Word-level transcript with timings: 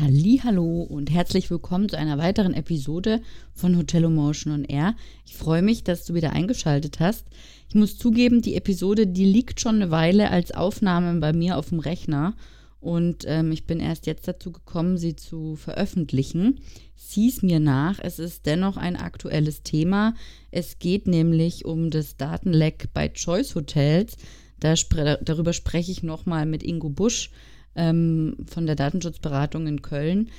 Hallo 0.00 0.82
und 0.82 1.10
herzlich 1.10 1.50
willkommen 1.50 1.88
zu 1.88 1.98
einer 1.98 2.18
weiteren 2.18 2.54
Episode 2.54 3.20
von 3.52 3.76
Hotel 3.76 4.08
Motion 4.08 4.52
on 4.52 4.64
Air. 4.64 4.94
Ich 5.26 5.34
freue 5.34 5.60
mich, 5.60 5.82
dass 5.82 6.04
du 6.04 6.14
wieder 6.14 6.34
eingeschaltet 6.34 7.00
hast. 7.00 7.26
Ich 7.68 7.74
muss 7.74 7.98
zugeben, 7.98 8.40
die 8.40 8.54
Episode, 8.54 9.08
die 9.08 9.24
liegt 9.24 9.60
schon 9.60 9.74
eine 9.74 9.90
Weile 9.90 10.30
als 10.30 10.52
Aufnahme 10.52 11.18
bei 11.18 11.32
mir 11.32 11.56
auf 11.56 11.70
dem 11.70 11.80
Rechner 11.80 12.36
und 12.78 13.24
ähm, 13.26 13.50
ich 13.50 13.66
bin 13.66 13.80
erst 13.80 14.06
jetzt 14.06 14.28
dazu 14.28 14.52
gekommen, 14.52 14.98
sie 14.98 15.16
zu 15.16 15.56
veröffentlichen. 15.56 16.60
Sieh's 16.94 17.42
mir 17.42 17.58
nach, 17.58 17.98
es 18.00 18.20
ist 18.20 18.46
dennoch 18.46 18.76
ein 18.76 18.94
aktuelles 18.94 19.64
Thema. 19.64 20.14
Es 20.52 20.78
geht 20.78 21.08
nämlich 21.08 21.64
um 21.64 21.90
das 21.90 22.16
Datenleck 22.16 22.90
bei 22.94 23.08
Choice 23.08 23.56
Hotels. 23.56 24.16
Da 24.60 24.76
spre 24.76 25.18
darüber 25.24 25.52
spreche 25.52 25.90
ich 25.90 26.04
nochmal 26.04 26.46
mit 26.46 26.62
Ingo 26.62 26.88
Busch 26.88 27.30
ähm, 27.74 28.36
von 28.46 28.66
der 28.66 28.76
Datenschutzberatung 28.76 29.66
in 29.66 29.82
Köln. 29.82 30.30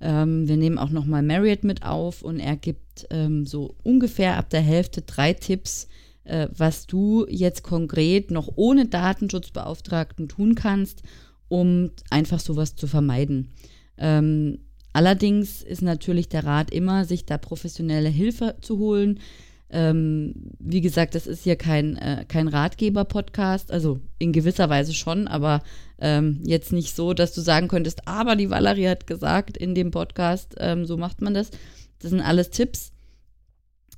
Ähm, 0.00 0.46
wir 0.46 0.56
nehmen 0.56 0.78
auch 0.78 0.90
nochmal 0.90 1.22
Marriott 1.22 1.64
mit 1.64 1.82
auf 1.82 2.22
und 2.22 2.38
er 2.38 2.56
gibt 2.56 3.06
ähm, 3.10 3.46
so 3.46 3.74
ungefähr 3.82 4.36
ab 4.36 4.50
der 4.50 4.60
Hälfte 4.60 5.02
drei 5.02 5.32
Tipps, 5.32 5.88
äh, 6.24 6.48
was 6.54 6.86
du 6.86 7.26
jetzt 7.28 7.62
konkret 7.62 8.30
noch 8.30 8.50
ohne 8.56 8.86
Datenschutzbeauftragten 8.86 10.28
tun 10.28 10.54
kannst, 10.54 11.02
um 11.48 11.90
einfach 12.10 12.40
sowas 12.40 12.76
zu 12.76 12.86
vermeiden. 12.86 13.52
Ähm, 13.96 14.58
allerdings 14.92 15.62
ist 15.62 15.82
natürlich 15.82 16.28
der 16.28 16.44
Rat 16.44 16.70
immer, 16.70 17.04
sich 17.04 17.24
da 17.24 17.38
professionelle 17.38 18.10
Hilfe 18.10 18.56
zu 18.60 18.78
holen. 18.78 19.20
Ähm, 19.68 20.52
wie 20.60 20.80
gesagt, 20.80 21.14
das 21.14 21.26
ist 21.26 21.42
hier 21.42 21.56
kein, 21.56 21.96
äh, 21.96 22.24
kein 22.28 22.46
Ratgeber-Podcast, 22.46 23.72
also 23.72 24.00
in 24.18 24.32
gewisser 24.32 24.68
Weise 24.70 24.94
schon, 24.94 25.26
aber 25.26 25.62
ähm, 25.98 26.40
jetzt 26.44 26.72
nicht 26.72 26.94
so, 26.94 27.14
dass 27.14 27.34
du 27.34 27.40
sagen 27.40 27.66
könntest, 27.66 28.06
aber 28.06 28.36
die 28.36 28.50
Valerie 28.50 28.88
hat 28.88 29.06
gesagt 29.06 29.56
in 29.56 29.74
dem 29.74 29.90
Podcast, 29.90 30.54
ähm, 30.58 30.86
so 30.86 30.96
macht 30.96 31.20
man 31.20 31.34
das. 31.34 31.50
Das 31.98 32.10
sind 32.10 32.20
alles 32.20 32.50
Tipps. 32.50 32.92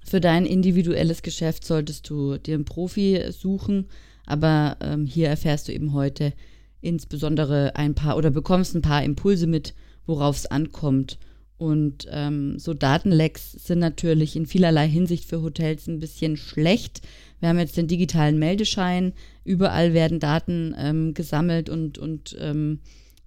Für 0.05 0.21
dein 0.21 0.47
individuelles 0.47 1.21
Geschäft 1.21 1.67
solltest 1.67 2.09
du 2.09 2.39
dir 2.39 2.55
einen 2.55 2.65
Profi 2.65 3.23
suchen, 3.31 3.89
aber 4.25 4.79
ähm, 4.81 5.05
hier 5.05 5.29
erfährst 5.29 5.69
du 5.69 5.73
eben 5.73 5.93
heute 5.93 6.33
insbesondere 6.81 7.77
ein 7.77 7.95
paar 7.95 8.17
oder 8.17 8.31
bekommst 8.31 8.75
ein 8.75 8.83
paar 8.83 9.03
Impulse 9.03 9.47
mit, 9.47 9.75
worauf 10.07 10.37
es 10.37 10.47
ankommt 10.47 11.19
und 11.59 12.07
ähm, 12.11 12.59
so 12.59 12.73
Datenlecks 12.73 13.53
sind 13.53 13.81
natürlich 13.81 14.37
in 14.37 14.47
vielerlei 14.47 14.89
Hinsicht 14.89 15.25
für 15.25 15.43
Hotels 15.43 15.89
ein 15.89 15.99
bisschen 15.99 16.37
schlecht. 16.37 17.03
Wir 17.41 17.49
haben 17.49 17.59
jetzt 17.59 17.77
den 17.77 17.89
digitalen 17.89 18.39
Meldeschein. 18.39 19.13
Überall 19.45 19.93
werden 19.93 20.21
Daten 20.21 20.75
ähm, 20.79 21.15
gesammelt 21.15 21.69
und, 21.69 21.99
und 21.99 22.37
ähm, 22.41 22.79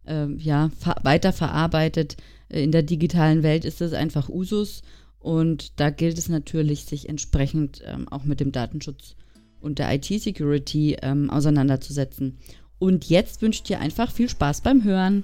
äh, 0.06 0.28
ja, 0.38 0.72
weiterverarbeitet. 1.04 2.16
In 2.48 2.72
der 2.72 2.84
digitalen 2.84 3.44
Welt 3.44 3.66
ist 3.66 3.82
das 3.82 3.92
einfach 3.92 4.30
Usus. 4.30 4.82
Und 5.20 5.80
da 5.80 5.90
gilt 5.90 6.18
es 6.18 6.30
natürlich, 6.30 6.86
sich 6.86 7.10
entsprechend 7.10 7.82
ähm, 7.86 8.08
auch 8.08 8.24
mit 8.24 8.40
dem 8.40 8.54
Datenschutz 8.54 9.16
und 9.60 9.78
der 9.78 9.94
IT-Security 9.94 10.98
ähm, 11.02 11.30
auseinanderzusetzen. 11.30 12.38
Und 12.80 13.10
jetzt 13.10 13.42
wünsche 13.42 13.58
ich 13.58 13.64
dir 13.64 13.80
einfach 13.80 14.12
viel 14.12 14.30
Spaß 14.30 14.62
beim 14.62 14.84
Hören. 14.84 15.24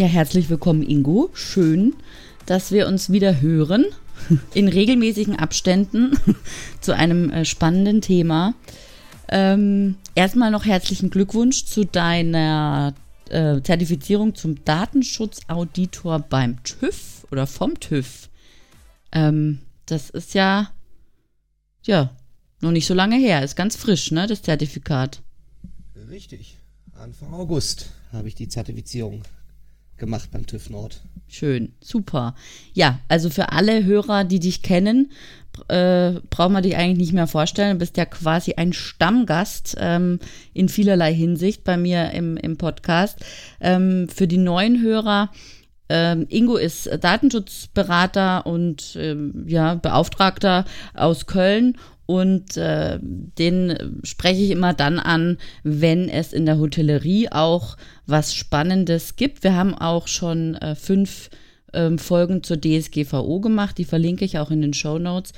Ja, 0.00 0.06
herzlich 0.06 0.48
willkommen, 0.48 0.82
Ingo. 0.82 1.28
Schön, 1.34 1.94
dass 2.46 2.72
wir 2.72 2.86
uns 2.86 3.12
wieder 3.12 3.42
hören 3.42 3.84
in 4.54 4.66
regelmäßigen 4.66 5.36
Abständen 5.36 6.16
zu 6.80 6.96
einem 6.96 7.28
äh, 7.28 7.44
spannenden 7.44 8.00
Thema. 8.00 8.54
Ähm, 9.28 9.96
erstmal 10.14 10.50
noch 10.50 10.64
herzlichen 10.64 11.10
Glückwunsch 11.10 11.66
zu 11.66 11.84
deiner 11.84 12.94
äh, 13.28 13.60
Zertifizierung 13.60 14.34
zum 14.34 14.64
Datenschutzauditor 14.64 16.20
beim 16.20 16.64
TÜV 16.64 17.26
oder 17.30 17.46
vom 17.46 17.78
TÜV. 17.78 18.30
Ähm, 19.12 19.58
das 19.84 20.08
ist 20.08 20.32
ja, 20.32 20.70
ja, 21.84 22.16
noch 22.62 22.72
nicht 22.72 22.86
so 22.86 22.94
lange 22.94 23.16
her. 23.16 23.44
Ist 23.44 23.54
ganz 23.54 23.76
frisch, 23.76 24.12
ne, 24.12 24.26
das 24.26 24.40
Zertifikat. 24.40 25.20
Richtig. 26.08 26.56
Anfang 26.94 27.34
August 27.34 27.90
habe 28.12 28.28
ich 28.28 28.34
die 28.34 28.48
Zertifizierung 28.48 29.24
gemacht 30.00 30.30
beim 30.32 30.46
TÜV 30.46 30.70
Nord. 30.70 31.00
Schön, 31.28 31.72
super. 31.80 32.34
Ja, 32.72 32.98
also 33.06 33.30
für 33.30 33.52
alle 33.52 33.84
Hörer, 33.84 34.24
die 34.24 34.40
dich 34.40 34.62
kennen, 34.62 35.12
äh, 35.68 36.14
braucht 36.28 36.50
man 36.50 36.64
dich 36.64 36.76
eigentlich 36.76 36.98
nicht 36.98 37.12
mehr 37.12 37.28
vorstellen. 37.28 37.74
Du 37.74 37.78
bist 37.78 37.96
ja 37.96 38.04
quasi 38.04 38.54
ein 38.54 38.72
Stammgast 38.72 39.76
ähm, 39.78 40.18
in 40.52 40.68
vielerlei 40.68 41.14
Hinsicht 41.14 41.62
bei 41.62 41.76
mir 41.76 42.10
im, 42.10 42.36
im 42.36 42.56
Podcast. 42.56 43.20
Ähm, 43.60 44.08
für 44.08 44.26
die 44.26 44.38
neuen 44.38 44.82
Hörer, 44.82 45.30
ähm, 45.88 46.26
Ingo 46.28 46.56
ist 46.56 46.88
Datenschutzberater 47.00 48.46
und 48.46 48.96
ähm, 48.98 49.44
ja, 49.46 49.74
Beauftragter 49.74 50.64
aus 50.94 51.26
Köln 51.26 51.76
und 52.10 52.56
äh, 52.56 52.98
den 53.00 54.00
spreche 54.02 54.42
ich 54.42 54.50
immer 54.50 54.74
dann 54.74 54.98
an, 54.98 55.38
wenn 55.62 56.08
es 56.08 56.32
in 56.32 56.44
der 56.44 56.58
Hotellerie 56.58 57.28
auch 57.30 57.76
was 58.04 58.34
Spannendes 58.34 59.14
gibt. 59.14 59.44
Wir 59.44 59.54
haben 59.54 59.76
auch 59.76 60.08
schon 60.08 60.56
äh, 60.56 60.74
fünf 60.74 61.30
ähm, 61.72 62.00
Folgen 62.00 62.42
zur 62.42 62.60
DSGVO 62.60 63.38
gemacht, 63.40 63.78
die 63.78 63.84
verlinke 63.84 64.24
ich 64.24 64.40
auch 64.40 64.50
in 64.50 64.60
den 64.60 64.74
Show 64.74 64.98
Notes. 64.98 65.34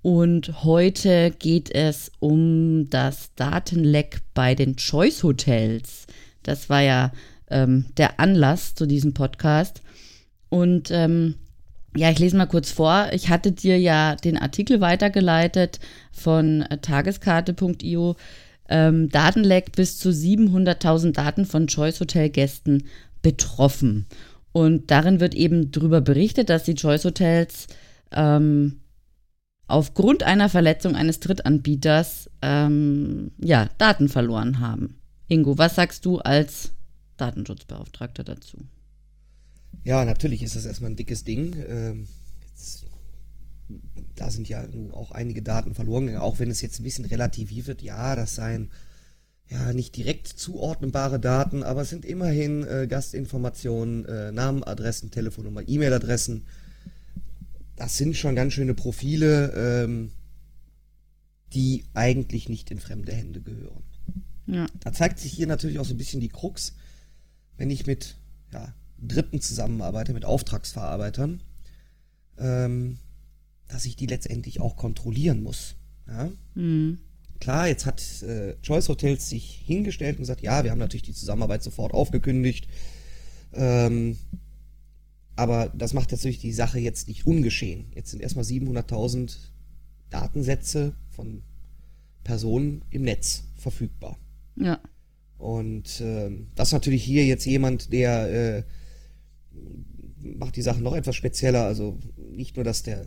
Und 0.00 0.64
heute 0.64 1.30
geht 1.30 1.70
es 1.74 2.10
um 2.20 2.88
das 2.88 3.34
Datenleck 3.36 4.22
bei 4.32 4.54
den 4.54 4.76
Choice 4.76 5.24
Hotels. 5.24 6.06
Das 6.42 6.70
war 6.70 6.80
ja 6.80 7.12
ähm, 7.50 7.84
der 7.98 8.18
Anlass 8.18 8.74
zu 8.74 8.86
diesem 8.86 9.12
Podcast. 9.12 9.82
Und 10.48 10.90
ähm, 10.90 11.34
ja, 11.96 12.10
ich 12.10 12.18
lese 12.18 12.36
mal 12.36 12.46
kurz 12.46 12.70
vor. 12.70 13.08
Ich 13.12 13.28
hatte 13.28 13.52
dir 13.52 13.78
ja 13.78 14.16
den 14.16 14.36
Artikel 14.36 14.80
weitergeleitet 14.80 15.78
von 16.12 16.62
äh, 16.62 16.78
tageskarte.io. 16.78 18.16
Ähm, 18.68 19.10
Datenleck 19.10 19.72
bis 19.72 19.98
zu 19.98 20.08
700.000 20.08 21.12
Daten 21.12 21.44
von 21.44 21.66
Choice 21.66 22.00
Hotel 22.00 22.30
Gästen 22.30 22.84
betroffen. 23.22 24.06
Und 24.52 24.90
darin 24.90 25.20
wird 25.20 25.34
eben 25.34 25.70
darüber 25.70 26.00
berichtet, 26.00 26.48
dass 26.48 26.64
die 26.64 26.74
Choice 26.74 27.04
Hotels 27.04 27.66
ähm, 28.12 28.80
aufgrund 29.66 30.22
einer 30.22 30.48
Verletzung 30.48 30.96
eines 30.96 31.20
Drittanbieters 31.20 32.30
ähm, 32.42 33.32
ja, 33.38 33.68
Daten 33.78 34.08
verloren 34.08 34.60
haben. 34.60 35.00
Ingo, 35.28 35.58
was 35.58 35.74
sagst 35.74 36.04
du 36.06 36.18
als 36.18 36.72
Datenschutzbeauftragter 37.16 38.24
dazu? 38.24 38.58
Ja, 39.82 40.04
natürlich 40.04 40.42
ist 40.42 40.56
das 40.56 40.66
erstmal 40.66 40.90
ein 40.90 40.96
dickes 40.96 41.24
Ding. 41.24 41.54
Ähm, 41.68 42.06
jetzt, 42.48 42.86
da 44.14 44.30
sind 44.30 44.48
ja 44.48 44.66
auch 44.92 45.10
einige 45.10 45.42
Daten 45.42 45.74
verloren 45.74 46.06
gegangen, 46.06 46.22
auch 46.22 46.38
wenn 46.38 46.50
es 46.50 46.60
jetzt 46.60 46.80
ein 46.80 46.84
bisschen 46.84 47.04
relativiert 47.04 47.66
wird. 47.66 47.82
Ja, 47.82 48.14
das 48.14 48.34
seien 48.34 48.70
ja 49.48 49.72
nicht 49.72 49.96
direkt 49.96 50.28
zuordnenbare 50.28 51.20
Daten, 51.20 51.62
aber 51.62 51.82
es 51.82 51.90
sind 51.90 52.04
immerhin 52.04 52.66
äh, 52.66 52.86
Gastinformationen, 52.88 54.04
äh, 54.06 54.32
Namen, 54.32 54.64
Adressen, 54.64 55.10
Telefonnummer, 55.10 55.62
E-Mail-Adressen. 55.66 56.46
Das 57.76 57.96
sind 57.96 58.16
schon 58.16 58.36
ganz 58.36 58.52
schöne 58.52 58.74
Profile, 58.74 59.52
ähm, 59.84 60.12
die 61.52 61.84
eigentlich 61.94 62.48
nicht 62.48 62.70
in 62.70 62.78
fremde 62.78 63.12
Hände 63.12 63.40
gehören. 63.40 63.82
Ja. 64.46 64.66
Da 64.80 64.92
zeigt 64.92 65.18
sich 65.18 65.32
hier 65.32 65.46
natürlich 65.46 65.78
auch 65.78 65.84
so 65.84 65.94
ein 65.94 65.98
bisschen 65.98 66.20
die 66.20 66.28
Krux, 66.28 66.74
wenn 67.56 67.70
ich 67.70 67.86
mit 67.86 68.16
ja, 68.52 68.74
Dritten 69.08 69.40
zusammenarbeite, 69.40 70.12
mit 70.12 70.24
Auftragsverarbeitern, 70.24 71.42
ähm, 72.38 72.98
dass 73.68 73.84
ich 73.84 73.96
die 73.96 74.06
letztendlich 74.06 74.60
auch 74.60 74.76
kontrollieren 74.76 75.42
muss. 75.42 75.76
Ja? 76.06 76.30
Mhm. 76.54 76.98
Klar, 77.40 77.68
jetzt 77.68 77.84
hat 77.86 78.02
äh, 78.22 78.56
Choice 78.62 78.88
Hotels 78.88 79.28
sich 79.28 79.62
hingestellt 79.66 80.16
und 80.16 80.22
gesagt, 80.22 80.40
ja, 80.40 80.64
wir 80.64 80.70
haben 80.70 80.78
natürlich 80.78 81.02
die 81.02 81.14
Zusammenarbeit 81.14 81.62
sofort 81.62 81.92
aufgekündigt. 81.92 82.68
Ähm, 83.52 84.16
aber 85.36 85.70
das 85.74 85.94
macht 85.94 86.12
natürlich 86.12 86.38
die 86.38 86.52
Sache 86.52 86.78
jetzt 86.78 87.08
nicht 87.08 87.26
ungeschehen. 87.26 87.86
Jetzt 87.94 88.10
sind 88.10 88.22
erstmal 88.22 88.44
700.000 88.44 89.36
Datensätze 90.10 90.94
von 91.10 91.42
Personen 92.22 92.82
im 92.90 93.02
Netz 93.02 93.44
verfügbar. 93.56 94.16
Ja. 94.56 94.80
Und 95.38 96.00
äh, 96.00 96.30
das 96.54 96.68
ist 96.68 96.72
natürlich 96.72 97.02
hier 97.02 97.26
jetzt 97.26 97.44
jemand, 97.44 97.92
der 97.92 98.30
äh, 98.58 98.62
macht 100.20 100.56
die 100.56 100.62
Sache 100.62 100.82
noch 100.82 100.94
etwas 100.94 101.16
spezieller. 101.16 101.64
Also 101.64 101.98
nicht 102.30 102.56
nur, 102.56 102.64
dass 102.64 102.82
der 102.82 103.02
äh, 103.02 103.06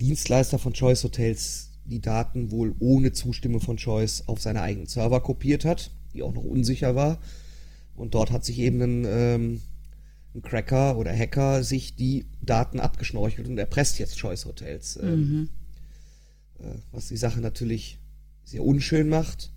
Dienstleister 0.00 0.58
von 0.58 0.72
Choice 0.72 1.04
Hotels 1.04 1.70
die 1.84 2.00
Daten 2.00 2.50
wohl 2.50 2.74
ohne 2.78 3.12
Zustimmung 3.12 3.60
von 3.60 3.76
Choice 3.76 4.24
auf 4.26 4.40
seine 4.40 4.62
eigenen 4.62 4.86
Server 4.86 5.20
kopiert 5.20 5.64
hat, 5.64 5.90
die 6.14 6.22
auch 6.22 6.32
noch 6.32 6.44
unsicher 6.44 6.94
war. 6.94 7.20
Und 7.94 8.14
dort 8.14 8.30
hat 8.30 8.44
sich 8.44 8.58
eben 8.58 8.80
ein, 8.80 9.04
ähm, 9.06 9.60
ein 10.34 10.42
Cracker 10.42 10.96
oder 10.96 11.14
Hacker 11.16 11.62
sich 11.62 11.94
die 11.94 12.26
Daten 12.40 12.80
abgeschnorchelt 12.80 13.48
und 13.48 13.58
erpresst 13.58 13.98
jetzt 13.98 14.16
Choice 14.18 14.46
Hotels. 14.46 14.98
Ähm, 15.02 15.20
Mhm. 15.20 15.48
äh, 16.60 16.74
was 16.90 17.08
die 17.08 17.16
Sache 17.16 17.40
natürlich 17.40 17.98
sehr 18.44 18.64
unschön 18.64 19.08
macht. 19.08 19.52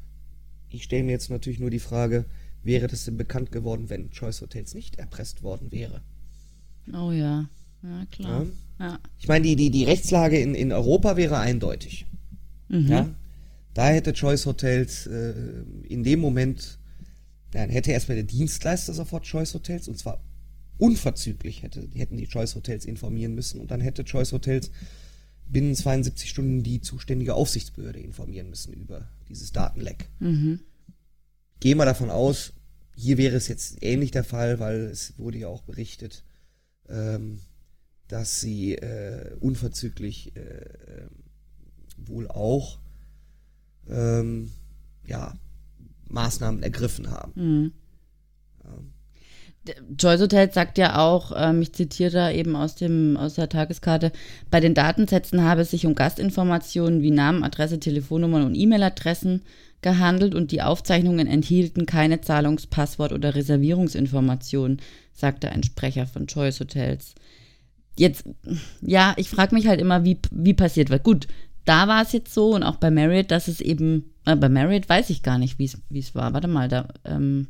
Ich 0.70 0.84
stelle 0.84 1.04
mir 1.04 1.12
jetzt 1.12 1.30
natürlich 1.30 1.60
nur 1.60 1.70
die 1.70 1.80
Frage, 1.80 2.26
wäre 2.66 2.88
das 2.88 3.06
denn 3.06 3.18
bekannt 3.18 3.52
geworden, 3.52 3.90
wenn 3.90 4.12
Choice 4.12 4.42
Hotels 4.42 4.74
nicht 4.74 4.98
erpresst 4.98 5.44
worden 5.44 5.72
wäre? 5.72 6.02
Oh 6.94 7.12
ja. 7.12 7.50
Ja, 7.84 8.06
klar. 8.12 8.46
Ja. 8.80 9.00
Ich 9.20 9.28
meine, 9.28 9.46
die, 9.46 9.56
die, 9.56 9.70
die 9.70 9.84
Rechtslage 9.84 10.40
in, 10.40 10.56
in 10.56 10.72
Europa 10.72 11.18
wäre 11.18 11.38
eindeutig. 11.38 12.06
Mhm. 12.68 12.88
Ja? 12.88 13.10
Da 13.74 13.90
hätte 13.90 14.14
Choice 14.14 14.46
Hotels 14.46 15.06
äh, 15.08 15.34
in 15.84 16.04
dem 16.04 16.20
Moment, 16.20 16.80
dann 17.52 17.70
hätte 17.70 17.92
erstmal 17.92 18.16
der 18.16 18.26
Dienstleister 18.26 18.94
sofort 18.94 19.26
Choice 19.26 19.54
Hotels 19.54 19.88
und 19.88 19.98
zwar 19.98 20.24
unverzüglich 20.78 21.64
hätte, 21.64 21.88
hätten 21.94 22.18
die 22.18 22.28
Choice 22.28 22.56
Hotels 22.56 22.86
informieren 22.86 23.36
müssen 23.36 23.62
und 23.62 23.72
dann 23.72 23.82
hätte 23.82 24.04
Choice 24.04 24.34
Hotels 24.34 24.72
binnen 25.48 25.76
72 25.76 26.30
Stunden 26.30 26.64
die 26.64 26.82
zuständige 26.82 27.36
Aufsichtsbehörde 27.36 28.00
informieren 28.00 28.50
müssen 28.50 28.74
über 28.74 29.08
dieses 29.30 29.52
Datenleck. 29.52 30.10
Mhm. 30.20 30.60
Gehen 31.60 31.78
wir 31.78 31.86
davon 31.86 32.10
aus, 32.10 32.54
hier 32.96 33.18
wäre 33.18 33.36
es 33.36 33.48
jetzt 33.48 33.78
ähnlich 33.82 34.12
der 34.12 34.24
Fall, 34.24 34.60
weil 34.60 34.82
es 34.82 35.18
wurde 35.18 35.38
ja 35.38 35.48
auch 35.48 35.62
berichtet, 35.62 36.24
ähm, 36.90 37.40
dass 38.08 38.40
sie 38.40 38.76
äh, 38.76 39.36
unverzüglich 39.40 40.36
äh, 40.36 40.40
ähm, 40.40 41.10
wohl 41.98 42.28
auch 42.28 42.80
ähm, 43.90 44.52
ja, 45.06 45.34
Maßnahmen 46.10 46.64
ergriffen 46.64 47.12
haben. 47.12 47.32
Mhm. 47.36 47.72
Choice 49.98 50.22
Hotels 50.22 50.54
sagt 50.54 50.78
ja 50.78 51.00
auch, 51.00 51.32
ähm, 51.36 51.62
ich 51.62 51.74
zitiere 51.74 52.12
da 52.12 52.32
eben 52.32 52.56
aus, 52.56 52.76
dem, 52.76 53.18
aus 53.18 53.34
der 53.34 53.50
Tageskarte, 53.50 54.12
bei 54.52 54.60
den 54.60 54.76
Datensätzen 54.76 55.42
habe 55.44 55.62
es 55.62 55.72
sich 55.72 55.88
um 55.88 55.96
Gastinformationen 55.96 57.02
wie 57.02 57.10
Namen, 57.10 57.44
Adresse, 57.44 57.80
Telefonnummern 57.80 58.46
und 58.46 58.56
E-Mail-Adressen 58.56 59.42
gehandelt 59.82 60.36
und 60.36 60.52
die 60.52 60.62
Aufzeichnungen 60.62 61.28
enthielten 61.28 61.86
keine 61.86 62.22
Zahlungs-, 62.22 62.68
Passwort- 62.68 63.14
oder 63.14 63.36
Reservierungsinformationen, 63.36 64.82
sagte 65.14 65.50
ein 65.50 65.64
Sprecher 65.64 66.08
von 66.08 66.28
Choice 66.28 66.60
Hotels. 66.60 67.16
Jetzt, 67.98 68.26
ja, 68.82 69.14
ich 69.18 69.30
frage 69.30 69.56
mich 69.56 69.68
halt 69.68 69.80
immer, 69.80 70.04
wie, 70.04 70.20
wie 70.32 70.54
passiert 70.54 70.90
was. 70.90 71.04
Gut, 71.04 71.28
da 71.66 71.88
war 71.88 72.02
es 72.04 72.12
jetzt 72.12 72.34
so 72.34 72.54
und 72.54 72.64
auch 72.64 72.76
bei 72.78 72.92
Marriott, 72.92 73.32
dass 73.32 73.48
es 73.48 73.62
eben, 73.62 74.14
äh, 74.26 74.36
bei 74.36 74.50
Marriott 74.50 74.88
weiß 74.88 75.10
ich 75.10 75.24
gar 75.24 75.38
nicht, 75.38 75.60
wie 75.60 75.66
es 75.66 75.82
wie 75.90 76.00
es 76.00 76.14
war. 76.14 76.34
Warte 76.34 76.48
mal, 76.48 76.68
da, 76.68 76.88
ähm, 77.06 77.48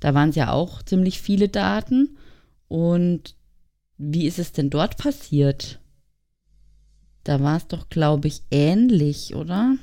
da 0.00 0.14
waren 0.14 0.30
es 0.30 0.36
ja 0.36 0.52
auch 0.52 0.82
ziemlich 0.82 1.20
viele 1.20 1.48
Daten. 1.48 2.16
Und 2.68 3.34
wie 3.98 4.26
ist 4.26 4.38
es 4.38 4.52
denn 4.52 4.70
dort 4.70 4.96
passiert? 4.98 5.80
Da 7.24 7.40
war 7.40 7.56
es 7.56 7.66
doch, 7.66 7.88
glaube 7.88 8.28
ich, 8.28 8.42
ähnlich, 8.50 9.34
oder? 9.34 9.76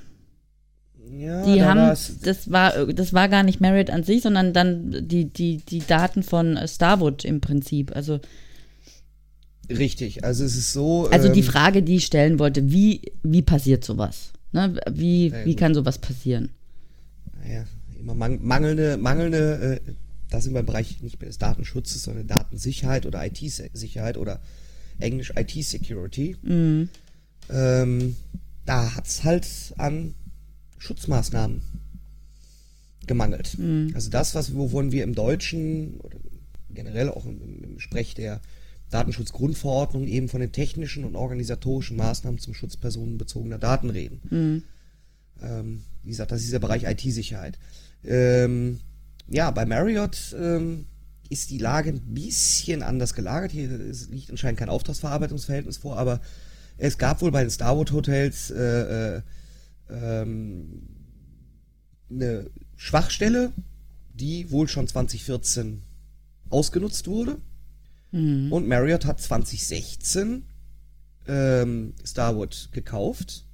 Ja, 1.11 1.45
Die 1.45 1.59
da 1.59 1.65
haben, 1.65 1.97
das 2.23 2.51
war, 2.51 2.85
das 2.87 3.13
war 3.13 3.29
gar 3.29 3.43
nicht 3.43 3.61
Marriott 3.61 3.89
an 3.89 4.03
sich, 4.03 4.21
sondern 4.21 4.53
dann 4.53 5.07
die, 5.07 5.25
die, 5.25 5.57
die 5.57 5.79
Daten 5.79 6.23
von 6.23 6.57
äh, 6.57 6.67
Starwood 6.67 7.25
im 7.25 7.41
Prinzip. 7.41 7.95
Also, 7.95 8.19
richtig. 9.69 10.23
Also 10.23 10.43
es 10.43 10.55
ist 10.55 10.73
so. 10.73 11.07
also 11.09 11.29
die 11.29 11.39
ähm, 11.41 11.45
Frage, 11.45 11.83
die 11.83 11.97
ich 11.97 12.05
stellen 12.05 12.39
wollte, 12.39 12.71
wie, 12.71 13.01
wie 13.23 13.41
passiert 13.41 13.83
sowas? 13.83 14.31
Ne? 14.51 14.79
Wie, 14.91 15.29
Ja, 15.29 15.45
wie 15.45 15.51
gut. 15.51 15.59
kann 15.59 15.73
sowas 15.73 15.97
passieren? 15.99 16.49
naja, 17.43 17.65
immer 17.99 18.13
mang 18.15 18.39
mangelnde, 18.41 18.97
mangelnde, 18.97 19.81
äh, 19.85 19.91
da 20.29 20.39
sind 20.41 20.53
wir 20.53 20.61
im 20.61 20.65
Bereich 20.65 21.01
nicht 21.01 21.19
mehr 21.19 21.27
des 21.27 21.37
Datenschutzes, 21.37 22.03
sondern 22.03 22.27
Datensicherheit 22.27 23.05
oder 23.05 23.25
IT-Sicherheit 23.25 24.17
oder 24.17 24.39
Englisch 24.99 25.33
IT-Security. 25.35 26.37
Mhm. 26.41 26.89
Ähm, 27.49 28.15
da 28.65 28.95
hat's 28.95 29.23
halt 29.23 29.45
an 29.77 30.15
Schutzmaßnahmen 30.83 31.61
gemangelt. 33.07 33.57
Also 33.95 34.09
das, 34.09 34.35
was 34.35 34.53
wovon 34.55 34.91
wir 34.91 35.03
im 35.03 35.15
Deutschen 35.15 35.95
oder 36.01 36.17
generell 36.73 37.09
auch 37.09 37.25
im, 37.25 37.63
im- 37.63 37.79
Sprech 37.79 38.13
der 38.15 38.39
Datenschutzgrundverordnung 38.89 40.07
eben 40.07 40.29
von 40.29 40.39
den 40.41 40.51
technischen 40.51 41.03
und 41.03 41.15
organisatorischen 41.15 41.97
Maßnahmen 41.97 42.39
zum 42.39 42.53
Schutz 42.53 42.77
personenbezogener 42.77 43.57
Daten 43.57 43.89
reden. 43.89 44.21
Ähm, 45.41 45.83
wie 46.03 46.09
gesagt, 46.09 46.31
das 46.31 46.43
ist 46.43 46.53
der 46.53 46.59
Bereich 46.59 46.83
IT-Sicherheit. 46.83 47.57
Ähm, 48.05 48.79
ja, 49.27 49.49
bei 49.51 49.65
Marriott 49.65 50.35
ähm, 50.39 50.85
ist 51.29 51.49
die 51.49 51.57
Lage 51.57 51.89
ein 51.89 52.01
bisschen 52.13 52.83
anders 52.83 53.13
gelagert. 53.15 53.51
Hier 53.51 53.67
liegt 54.11 54.29
anscheinend 54.29 54.59
kein 54.59 54.69
Auftragsverarbeitungsverhältnis 54.69 55.77
vor, 55.77 55.97
aber 55.97 56.21
es 56.77 56.97
gab 56.97 57.21
wohl 57.21 57.31
bei 57.31 57.41
den 57.41 57.49
Starwood 57.51 57.91
Hotels 57.91 58.51
äh, 58.51 59.15
äh, 59.17 59.21
ähm, 59.89 60.87
eine 62.09 62.49
Schwachstelle, 62.75 63.53
die 64.13 64.51
wohl 64.51 64.67
schon 64.67 64.87
2014 64.87 65.81
ausgenutzt 66.49 67.07
wurde. 67.07 67.37
Und 68.51 68.67
Marriott 68.67 69.05
hat 69.05 69.19
2016 69.19 70.43
ähm, 71.27 71.93
Starwood 72.03 72.69
gekauft, 72.71 73.45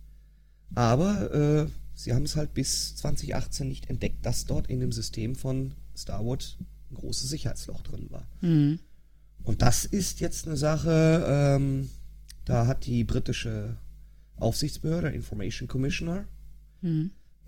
aber 0.75 1.33
äh, 1.33 1.67
sie 1.93 2.13
haben 2.13 2.23
es 2.25 2.35
halt 2.35 2.53
bis 2.53 2.95
2018 2.97 3.67
nicht 3.67 3.89
entdeckt, 3.89 4.25
dass 4.25 4.45
dort 4.45 4.67
in 4.67 4.79
dem 4.79 4.91
System 4.91 5.35
von 5.35 5.73
Starwood 5.95 6.57
ein 6.91 6.95
großes 6.95 7.29
Sicherheitsloch 7.29 7.81
drin 7.83 8.07
war. 8.09 8.27
Und 9.43 9.61
das 9.61 9.85
ist 9.85 10.19
jetzt 10.19 10.47
eine 10.47 10.57
Sache, 10.57 11.25
ähm, 11.27 11.89
da 12.45 12.67
hat 12.67 12.85
die 12.85 13.03
britische 13.03 13.77
Aufsichtsbehörde, 14.39 15.09
Information 15.09 15.67
Commissioner, 15.67 16.25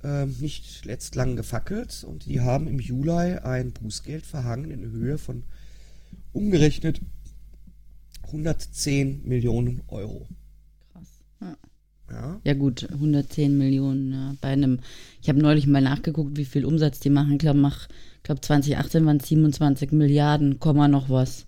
ähm, 0.03 0.36
nicht 0.39 0.86
letzt 0.86 1.15
lang 1.15 1.36
gefackelt 1.36 2.03
und 2.03 2.25
die 2.25 2.41
haben 2.41 2.67
im 2.67 2.79
Juli 2.79 3.38
ein 3.38 3.71
Bußgeld 3.71 4.25
verhangen 4.25 4.71
in 4.71 4.91
Höhe 4.91 5.17
von 5.17 5.43
umgerechnet 6.33 7.01
110 8.24 9.21
Millionen 9.25 9.81
Euro. 9.88 10.27
Krass. 10.91 11.21
Ja. 11.41 11.57
Ja, 12.10 12.41
Ja 12.43 12.53
gut, 12.53 12.89
110 12.91 13.57
Millionen. 13.57 14.12
Ja. 14.12 14.36
Bei 14.41 14.50
einem, 14.50 14.79
ich 15.21 15.29
habe 15.29 15.39
neulich 15.39 15.67
mal 15.67 15.81
nachgeguckt, 15.81 16.38
wie 16.38 16.45
viel 16.45 16.65
Umsatz 16.65 17.00
die 17.00 17.10
machen. 17.10 17.33
Ich 17.33 17.39
glaube, 17.39 17.60
mach, 17.60 17.88
glaub 18.24 18.43
2018 18.43 19.05
waren 19.05 19.17
es 19.17 19.27
27 19.27 19.91
Milliarden, 19.91 20.60
Komma 20.60 20.88
noch 20.88 21.10
was. 21.10 21.45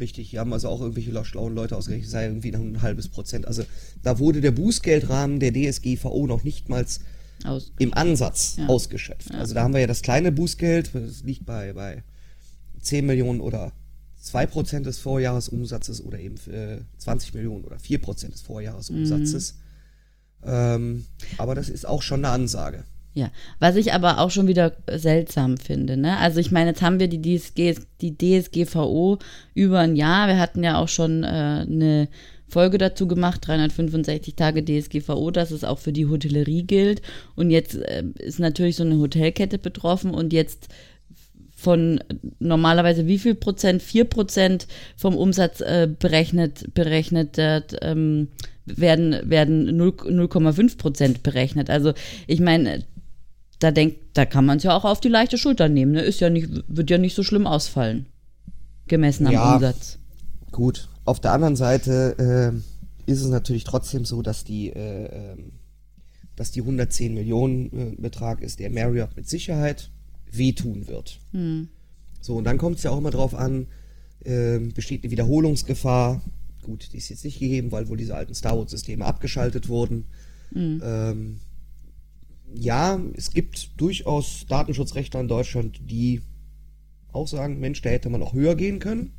Richtig. 0.00 0.30
Hier 0.30 0.40
haben 0.40 0.52
also 0.52 0.68
auch 0.68 0.80
irgendwelche 0.80 1.24
schlauen 1.24 1.54
Leute 1.54 1.76
ausgerechnet, 1.76 2.10
sei 2.10 2.26
irgendwie 2.26 2.50
noch 2.50 2.60
ein 2.60 2.82
halbes 2.82 3.08
Prozent. 3.08 3.46
Also 3.46 3.64
da 4.02 4.18
wurde 4.18 4.40
der 4.40 4.50
Bußgeldrahmen 4.52 5.40
der 5.40 5.52
DSGVO 5.52 6.26
noch 6.26 6.44
nicht 6.44 6.68
mal 6.68 6.84
im 7.78 7.94
Ansatz 7.94 8.56
Ja. 8.58 8.66
ausgeschöpft. 8.66 9.32
Also 9.34 9.54
da 9.54 9.62
haben 9.62 9.72
wir 9.74 9.80
ja 9.80 9.86
das 9.86 10.02
kleine 10.02 10.32
Bußgeld, 10.32 10.90
das 10.94 11.22
liegt 11.22 11.46
bei, 11.46 11.72
bei 11.72 12.02
10 12.80 13.06
Millionen 13.06 13.40
oder 13.40 13.72
2% 14.24 14.80
des 14.80 14.98
Vorjahresumsatzes 14.98 16.02
oder 16.04 16.18
eben 16.18 16.34
äh, 16.52 16.78
20 16.98 17.34
Millionen 17.34 17.64
oder 17.64 17.76
4% 17.76 18.30
des 18.32 18.40
Vorjahresumsatzes. 18.40 19.54
Ähm, 20.44 21.06
aber 21.36 21.54
das 21.54 21.68
ist 21.68 21.86
auch 21.86 22.02
schon 22.02 22.24
eine 22.24 22.32
Ansage. 22.34 22.84
Ja, 23.18 23.32
was 23.58 23.74
ich 23.74 23.92
aber 23.92 24.20
auch 24.20 24.30
schon 24.30 24.46
wieder 24.46 24.74
seltsam 24.88 25.56
finde, 25.56 25.96
ne? 25.96 26.18
Also 26.18 26.38
ich 26.38 26.52
meine, 26.52 26.70
jetzt 26.70 26.82
haben 26.82 27.00
wir 27.00 27.08
die, 27.08 27.20
DSG, 27.20 27.74
die 28.00 28.16
DSGVO 28.16 29.18
über 29.54 29.80
ein 29.80 29.96
Jahr. 29.96 30.28
Wir 30.28 30.38
hatten 30.38 30.62
ja 30.62 30.78
auch 30.78 30.86
schon 30.86 31.24
äh, 31.24 31.26
eine 31.26 32.06
Folge 32.46 32.78
dazu 32.78 33.08
gemacht, 33.08 33.40
365 33.44 34.36
Tage 34.36 34.64
DSGVO, 34.64 35.32
dass 35.32 35.50
es 35.50 35.64
auch 35.64 35.80
für 35.80 35.92
die 35.92 36.06
Hotellerie 36.06 36.62
gilt. 36.62 37.02
Und 37.34 37.50
jetzt 37.50 37.74
äh, 37.74 38.04
ist 38.20 38.38
natürlich 38.38 38.76
so 38.76 38.84
eine 38.84 38.98
Hotelkette 38.98 39.58
betroffen 39.58 40.12
und 40.12 40.32
jetzt 40.32 40.68
von 41.56 41.98
normalerweise 42.38 43.08
wie 43.08 43.18
viel 43.18 43.34
Prozent? 43.34 43.82
Vier 43.82 44.04
Prozent 44.04 44.68
vom 44.96 45.16
Umsatz 45.16 45.60
äh, 45.60 45.88
berechnet, 45.98 46.72
berechnet 46.72 47.36
äh, 47.36 47.62
ähm, 47.82 48.28
werden, 48.64 49.28
werden 49.28 49.76
0 49.76 49.88
0,5 49.88 50.78
Prozent 50.78 51.22
berechnet. 51.24 51.68
Also 51.68 51.94
ich 52.28 52.38
meine, 52.38 52.84
da 53.58 53.70
denkt, 53.70 53.98
da 54.14 54.24
kann 54.24 54.46
man 54.46 54.58
es 54.58 54.62
ja 54.62 54.76
auch 54.76 54.84
auf 54.84 55.00
die 55.00 55.08
leichte 55.08 55.38
Schulter 55.38 55.68
nehmen. 55.68 55.92
Ne? 55.92 56.02
Ist 56.02 56.20
ja 56.20 56.30
nicht, 56.30 56.48
wird 56.68 56.90
ja 56.90 56.98
nicht 56.98 57.14
so 57.14 57.22
schlimm 57.22 57.46
ausfallen. 57.46 58.06
Gemessen 58.86 59.26
am 59.26 59.32
Ja. 59.32 59.54
Umsatz. 59.54 59.98
Gut, 60.52 60.88
auf 61.04 61.20
der 61.20 61.32
anderen 61.32 61.56
Seite 61.56 62.54
äh, 63.06 63.10
ist 63.10 63.22
es 63.22 63.28
natürlich 63.28 63.64
trotzdem 63.64 64.04
so, 64.04 64.22
dass 64.22 64.44
die, 64.44 64.70
äh, 64.70 65.32
ähm, 65.32 65.52
dass 66.36 66.52
die 66.52 66.60
110 66.60 67.14
Millionen 67.14 67.72
äh, 67.72 67.96
Betrag 68.00 68.40
ist, 68.42 68.60
der 68.60 68.70
Marriott 68.70 69.16
mit 69.16 69.28
Sicherheit 69.28 69.90
wehtun 70.30 70.88
wird. 70.88 71.18
Hm. 71.32 71.68
So, 72.20 72.36
und 72.36 72.44
dann 72.44 72.58
kommt 72.58 72.78
es 72.78 72.82
ja 72.82 72.90
auch 72.90 72.98
immer 72.98 73.10
drauf 73.10 73.34
an, 73.34 73.66
äh, 74.24 74.58
besteht 74.58 75.02
eine 75.02 75.10
Wiederholungsgefahr. 75.10 76.22
Gut, 76.62 76.92
die 76.92 76.98
ist 76.98 77.08
jetzt 77.08 77.24
nicht 77.24 77.40
gegeben, 77.40 77.72
weil 77.72 77.88
wohl 77.88 77.96
diese 77.96 78.14
alten 78.14 78.34
Star 78.34 78.58
Wars-Systeme 78.58 79.04
abgeschaltet 79.04 79.68
wurden. 79.68 80.04
Mhm. 80.50 80.82
Ähm, 80.84 81.40
ja, 82.54 83.00
es 83.14 83.30
gibt 83.30 83.80
durchaus 83.80 84.46
Datenschutzrechte 84.48 85.18
in 85.18 85.28
Deutschland, 85.28 85.80
die 85.90 86.22
auch 87.12 87.28
sagen, 87.28 87.58
Mensch, 87.58 87.82
da 87.82 87.90
hätte 87.90 88.10
man 88.10 88.22
auch 88.22 88.34
höher 88.34 88.54
gehen 88.54 88.78
können. 88.78 89.12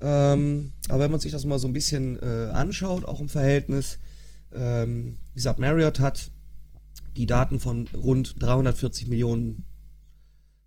Ähm, 0.00 0.72
aber 0.88 1.04
wenn 1.04 1.10
man 1.10 1.20
sich 1.20 1.32
das 1.32 1.44
mal 1.44 1.58
so 1.58 1.68
ein 1.68 1.72
bisschen 1.72 2.18
äh, 2.20 2.50
anschaut, 2.52 3.04
auch 3.06 3.20
im 3.20 3.28
Verhältnis, 3.28 3.98
ähm, 4.54 5.16
wie 5.32 5.36
gesagt, 5.36 5.58
Marriott 5.58 6.00
hat 6.00 6.30
die 7.16 7.26
Daten 7.26 7.60
von 7.60 7.88
rund 7.94 8.36
340 8.40 9.08
Millionen, 9.08 9.64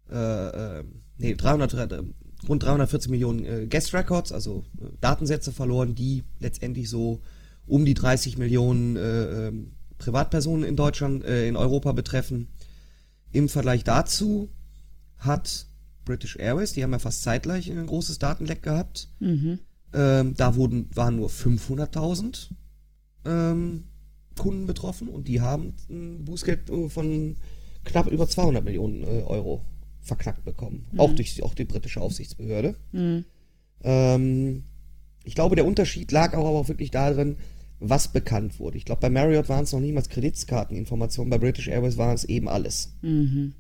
äh, 0.10 0.80
äh, 0.80 0.84
nee, 1.18 1.36
300, 1.36 1.74
äh, 1.74 2.02
rund 2.48 2.64
340 2.64 3.12
Millionen 3.12 3.46
äh, 3.46 3.68
Guest 3.68 3.94
Records, 3.94 4.32
also 4.32 4.66
Datensätze 5.00 5.52
verloren, 5.52 5.94
die 5.94 6.24
letztendlich 6.40 6.90
so 6.90 7.22
um 7.68 7.86
die 7.86 7.94
30 7.94 8.40
Millionen 8.40 8.96
äh, 8.96 9.48
ähm, 9.48 9.74
Privatpersonen 10.00 10.64
in 10.64 10.76
Deutschland, 10.76 11.24
äh, 11.24 11.48
in 11.48 11.56
Europa 11.56 11.92
betreffen. 11.92 12.48
Im 13.32 13.48
Vergleich 13.48 13.84
dazu 13.84 14.50
hat 15.18 15.68
British 16.06 16.38
Airways, 16.38 16.74
die 16.74 16.84
haben 16.84 16.92
ja 16.92 17.00
fast 17.00 17.22
zeitgleich 17.22 17.70
ein 17.70 17.86
großes 17.86 18.18
Datenleck 18.18 18.64
gehabt. 18.64 19.10
Mhm. 19.20 19.60
Ähm, 19.94 20.34
da 20.36 20.56
wurden, 20.56 20.90
waren 20.96 21.18
nur 21.18 21.30
500.000 21.30 22.50
ähm, 23.26 23.84
Kunden 24.38 24.66
betroffen 24.66 25.10
und 25.10 25.28
die 25.28 25.42
haben 25.42 25.74
ein 25.90 26.26
Bußgeld 26.26 26.72
von 26.88 27.36
knapp 27.84 28.08
über 28.08 28.28
200 28.28 28.64
Millionen 28.64 29.04
äh, 29.04 29.24
Euro 29.24 29.66
verknackt 30.02 30.46
bekommen. 30.46 30.88
Mhm. 30.92 31.00
Auch 31.00 31.14
durch 31.14 31.44
auch 31.44 31.54
die 31.54 31.66
britische 31.66 32.02
Aufsichtsbehörde. 32.02 32.76
Mhm. 32.92 33.26
Ähm, 33.84 34.64
ich 35.24 35.36
glaube, 35.36 35.56
der 35.56 35.66
Unterschied 35.66 36.12
lag 36.12 36.34
auch, 36.34 36.48
aber 36.48 36.60
auch 36.60 36.70
wirklich 36.70 36.92
darin, 36.92 37.38
was 37.80 38.10
bekannt 38.10 38.60
wurde. 38.60 38.78
Ich 38.78 38.86
glaube, 38.86 39.02
bei 39.02 39.10
Marriott 39.10 39.50
waren 39.50 39.64
es 39.64 39.72
noch 39.72 39.80
niemals 39.80 40.10
Kreditkarteninformationen, 40.10 41.30
bei 41.30 41.38
British 41.38 41.68
Airways 41.68 41.98
waren 41.98 42.16
es 42.16 42.26
eben 42.26 42.50
alles. 42.50 42.94
Mhm. 43.02 43.54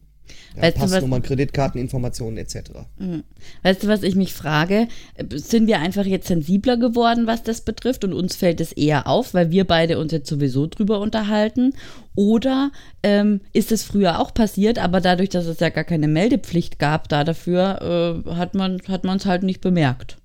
Ja, 0.55 0.63
weißt 0.63 0.77
Passnummern, 0.77 1.21
Kreditkarteninformationen 1.21 2.37
etc. 2.37 2.71
Mhm. 2.97 3.23
Weißt 3.63 3.83
du, 3.83 3.87
was 3.87 4.03
ich 4.03 4.15
mich 4.15 4.33
frage? 4.33 4.87
Sind 5.33 5.67
wir 5.67 5.79
einfach 5.79 6.05
jetzt 6.05 6.27
sensibler 6.27 6.77
geworden, 6.77 7.27
was 7.27 7.43
das 7.43 7.61
betrifft 7.61 8.03
und 8.03 8.13
uns 8.13 8.35
fällt 8.35 8.61
es 8.61 8.71
eher 8.71 9.07
auf, 9.07 9.33
weil 9.33 9.51
wir 9.51 9.65
beide 9.65 9.97
uns 9.97 10.11
jetzt 10.11 10.29
sowieso 10.29 10.67
drüber 10.67 10.99
unterhalten? 10.99 11.73
Oder 12.15 12.71
ähm, 13.01 13.41
ist 13.53 13.71
es 13.71 13.83
früher 13.83 14.19
auch 14.19 14.33
passiert, 14.33 14.77
aber 14.77 15.01
dadurch, 15.01 15.29
dass 15.29 15.45
es 15.45 15.59
ja 15.59 15.69
gar 15.69 15.83
keine 15.83 16.07
Meldepflicht 16.07 16.79
gab 16.79 17.09
da 17.09 17.23
dafür, 17.23 18.23
äh, 18.27 18.35
hat 18.35 18.53
man 18.53 18.79
es 18.79 19.25
halt 19.25 19.43
nicht 19.43 19.61
bemerkt? 19.61 20.17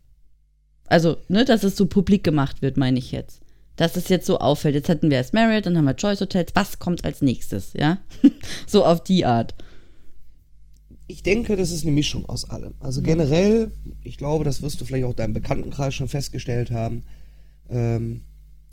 Also, 0.86 1.16
ne, 1.28 1.46
dass 1.46 1.64
es 1.64 1.76
so 1.76 1.86
publik 1.86 2.24
gemacht 2.24 2.60
wird, 2.60 2.76
meine 2.76 2.98
ich 2.98 3.10
jetzt 3.10 3.43
dass 3.76 3.96
es 3.96 4.08
jetzt 4.08 4.26
so 4.26 4.38
auffällt. 4.38 4.74
Jetzt 4.74 4.88
hatten 4.88 5.10
wir 5.10 5.16
erst 5.16 5.34
Marriott, 5.34 5.66
dann 5.66 5.76
haben 5.76 5.84
wir 5.84 5.96
Choice 5.96 6.20
Hotels. 6.20 6.52
Was 6.54 6.78
kommt 6.78 7.04
als 7.04 7.22
nächstes? 7.22 7.72
Ja, 7.74 7.98
so 8.66 8.84
auf 8.84 9.02
die 9.02 9.24
Art. 9.24 9.54
Ich 11.06 11.22
denke, 11.22 11.56
das 11.56 11.70
ist 11.70 11.82
eine 11.82 11.92
Mischung 11.92 12.26
aus 12.26 12.48
allem. 12.48 12.74
Also 12.80 13.00
mhm. 13.00 13.04
generell, 13.04 13.72
ich 14.02 14.16
glaube, 14.16 14.44
das 14.44 14.62
wirst 14.62 14.80
du 14.80 14.84
vielleicht 14.84 15.04
auch 15.04 15.14
deinem 15.14 15.34
Bekanntenkreis 15.34 15.94
schon 15.94 16.08
festgestellt 16.08 16.70
haben. 16.70 17.04
Ähm, 17.68 18.22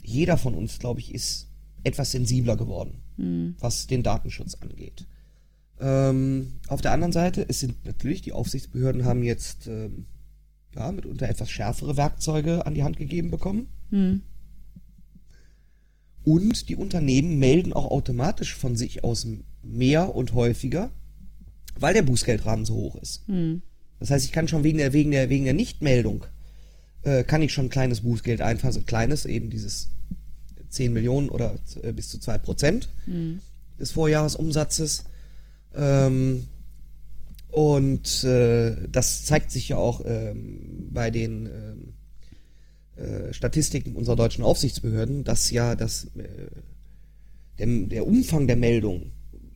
jeder 0.02 0.38
von 0.38 0.54
uns, 0.54 0.78
glaube 0.78 1.00
ich, 1.00 1.14
ist 1.14 1.48
etwas 1.84 2.12
sensibler 2.12 2.56
geworden, 2.56 3.02
mhm. 3.16 3.56
was 3.58 3.86
den 3.86 4.02
Datenschutz 4.02 4.56
angeht. 4.60 5.06
Ähm, 5.80 6.54
auf 6.68 6.80
der 6.80 6.92
anderen 6.92 7.12
Seite, 7.12 7.44
es 7.48 7.60
sind 7.60 7.84
natürlich, 7.84 8.22
die 8.22 8.32
Aufsichtsbehörden 8.32 9.04
haben 9.04 9.22
jetzt 9.22 9.66
ähm, 9.66 10.06
ja, 10.74 10.90
mitunter 10.92 11.28
etwas 11.28 11.50
schärfere 11.50 11.96
Werkzeuge 11.96 12.64
an 12.66 12.74
die 12.74 12.84
Hand 12.84 12.96
gegeben 12.96 13.30
bekommen. 13.30 13.68
Mhm. 13.90 14.22
Und 16.24 16.68
die 16.68 16.76
Unternehmen 16.76 17.38
melden 17.38 17.72
auch 17.72 17.90
automatisch 17.90 18.54
von 18.54 18.76
sich 18.76 19.02
aus 19.02 19.26
mehr 19.62 20.14
und 20.14 20.34
häufiger, 20.34 20.90
weil 21.78 21.94
der 21.94 22.02
Bußgeldrahmen 22.02 22.64
so 22.64 22.74
hoch 22.74 22.96
ist. 22.96 23.22
Hm. 23.26 23.62
Das 23.98 24.10
heißt, 24.10 24.24
ich 24.24 24.32
kann 24.32 24.48
schon 24.48 24.64
wegen 24.64 24.78
der, 24.78 24.92
wegen 24.92 25.10
der, 25.10 25.30
wegen 25.30 25.44
der 25.44 25.54
Nichtmeldung, 25.54 26.26
äh, 27.02 27.24
kann 27.24 27.42
ich 27.42 27.52
schon 27.52 27.66
ein 27.66 27.70
kleines 27.70 28.02
Bußgeld 28.02 28.40
einfahren, 28.40 28.72
so 28.72 28.80
ein 28.80 28.86
kleines, 28.86 29.26
eben 29.26 29.50
dieses 29.50 29.90
10 30.68 30.92
Millionen 30.92 31.28
oder 31.28 31.56
äh, 31.82 31.92
bis 31.92 32.08
zu 32.08 32.18
2 32.18 32.38
Prozent 32.38 32.88
hm. 33.04 33.40
des 33.78 33.92
Vorjahresumsatzes. 33.92 35.04
Ähm, 35.74 36.46
und 37.48 38.24
äh, 38.24 38.88
das 38.90 39.24
zeigt 39.24 39.50
sich 39.50 39.68
ja 39.68 39.76
auch 39.76 40.02
ähm, 40.06 40.88
bei 40.90 41.10
den 41.10 41.46
ähm, 41.46 41.91
äh, 43.02 43.32
Statistiken 43.32 43.96
unserer 43.96 44.16
deutschen 44.16 44.44
Aufsichtsbehörden, 44.44 45.24
dass 45.24 45.50
ja 45.50 45.74
das, 45.74 46.04
äh, 46.16 46.46
der, 47.58 47.66
der 47.86 48.06
Umfang 48.06 48.46
der 48.46 48.56
Meldung 48.56 49.12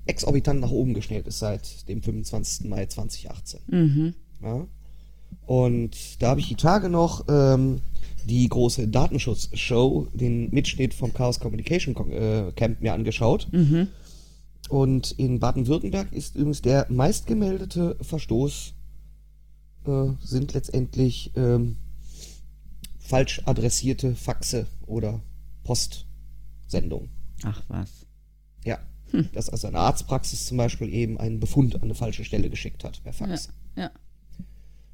exorbitant 0.07 0.61
nach 0.61 0.71
oben 0.71 0.95
geschnellt 0.95 1.27
ist 1.27 1.39
seit 1.39 1.89
dem 1.89 2.03
25. 2.03 2.69
Mai 2.69 2.87
2018. 2.87 3.61
Mhm. 3.69 4.15
Ja? 4.43 4.67
Und 5.47 6.23
da 6.23 6.31
habe 6.31 6.41
ich 6.41 6.49
die 6.49 6.57
Tage 6.57 6.89
noch 6.89 7.25
ähm, 7.29 7.81
die 8.25 8.49
große 8.49 8.89
Datenschutzshow, 8.89 10.09
den 10.13 10.51
Mitschnitt 10.51 10.95
vom 10.95 11.15
Chaos 11.15 11.41
Communication 11.41 11.95
äh, 12.11 12.53
Camp 12.55 12.81
mir 12.81 12.95
angeschaut. 12.95 13.49
Mhm. 13.53 13.89
Und 14.69 15.13
in 15.13 15.39
Baden-Württemberg 15.39 16.13
ist 16.13 16.35
übrigens 16.35 16.63
der 16.63 16.87
meistgemeldete 16.89 17.97
Verstoß 18.01 18.75
äh, 19.87 20.07
sind 20.21 20.55
letztendlich 20.55 21.31
ähm, 21.37 21.77
falsch 23.07 23.41
adressierte 23.45 24.15
Faxe 24.15 24.67
oder 24.87 25.23
Postsendung. 25.65 27.09
Ach 27.45 27.63
was. 27.69 28.07
Ja. 28.65 28.79
Hm. 29.13 29.29
Dass 29.33 29.49
also 29.49 29.69
eine 29.69 29.79
Arztpraxis 29.79 30.47
zum 30.47 30.57
Beispiel 30.57 30.93
eben 30.93 31.19
einen 31.19 31.39
Befund 31.39 31.77
an 31.77 31.83
eine 31.83 31.95
falsche 31.95 32.25
Stelle 32.25 32.51
geschickt 32.51 32.83
hat 32.85 33.03
per 33.05 33.13
Fax. 33.13 33.51
Ja. 33.77 33.85
ja. 33.85 33.91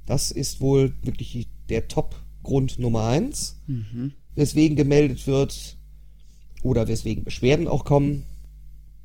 Das 0.04 0.30
ist 0.30 0.60
wohl 0.60 0.94
wirklich 1.02 1.48
der 1.68 1.88
Top-Grund 1.88 2.78
Nummer 2.78 3.06
eins, 3.06 3.60
mhm. 3.66 4.12
weswegen 4.34 4.76
gemeldet 4.76 5.26
wird 5.26 5.78
oder 6.62 6.88
weswegen 6.88 7.24
Beschwerden 7.24 7.68
auch 7.68 7.84
kommen. 7.84 8.26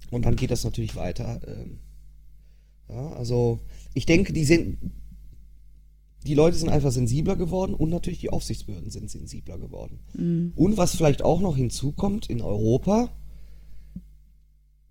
Und 0.10 0.26
dann 0.26 0.36
geht 0.36 0.52
das 0.52 0.64
natürlich 0.64 0.96
weiter. 0.96 1.40
Ähm, 1.48 1.80
ja, 2.90 3.12
also 3.14 3.60
ich 3.94 4.06
denke, 4.06 4.34
die 4.34 4.46
sind 4.46 4.80
die 6.26 6.34
Leute 6.34 6.58
sind 6.58 6.70
einfach 6.70 6.92
sensibler 6.92 7.36
geworden 7.36 7.74
und 7.74 7.90
natürlich 7.90 8.20
die 8.20 8.30
Aufsichtsbehörden 8.30 8.90
sind 8.90 9.10
sensibler 9.10 9.58
geworden. 9.58 10.00
Mhm. 10.14 10.54
Und 10.56 10.78
was 10.78 10.96
vielleicht 10.96 11.22
auch 11.22 11.42
noch 11.42 11.56
hinzukommt, 11.56 12.30
in 12.30 12.42
Europa, 12.42 13.10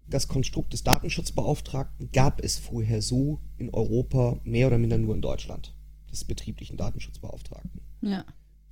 das 0.08 0.28
Konstrukt 0.28 0.72
des 0.72 0.84
Datenschutzbeauftragten 0.84 2.10
gab 2.12 2.42
es 2.42 2.58
vorher 2.58 3.02
so 3.02 3.40
in 3.58 3.70
Europa 3.70 4.40
mehr 4.44 4.68
oder 4.68 4.78
minder 4.78 4.98
nur 4.98 5.14
in 5.14 5.20
Deutschland, 5.20 5.74
des 6.10 6.24
betrieblichen 6.24 6.76
Datenschutzbeauftragten. 6.76 7.80
Ja. 8.02 8.24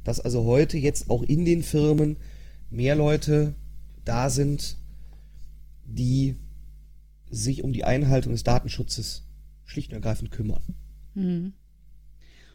Dass 0.04 0.20
also 0.20 0.44
heute 0.44 0.78
jetzt 0.78 1.10
auch 1.10 1.22
in 1.22 1.44
den 1.44 1.62
Firmen 1.62 2.18
mehr 2.70 2.94
Leute 2.94 3.54
da 4.04 4.30
sind, 4.30 4.78
die 5.84 6.36
sich 7.30 7.64
um 7.64 7.72
die 7.72 7.84
Einhaltung 7.84 8.32
des 8.32 8.44
Datenschutzes 8.44 9.26
schlicht 9.64 9.90
und 9.90 9.96
ergreifend 9.96 10.30
kümmern. 10.30 10.62
Mhm. 11.14 11.52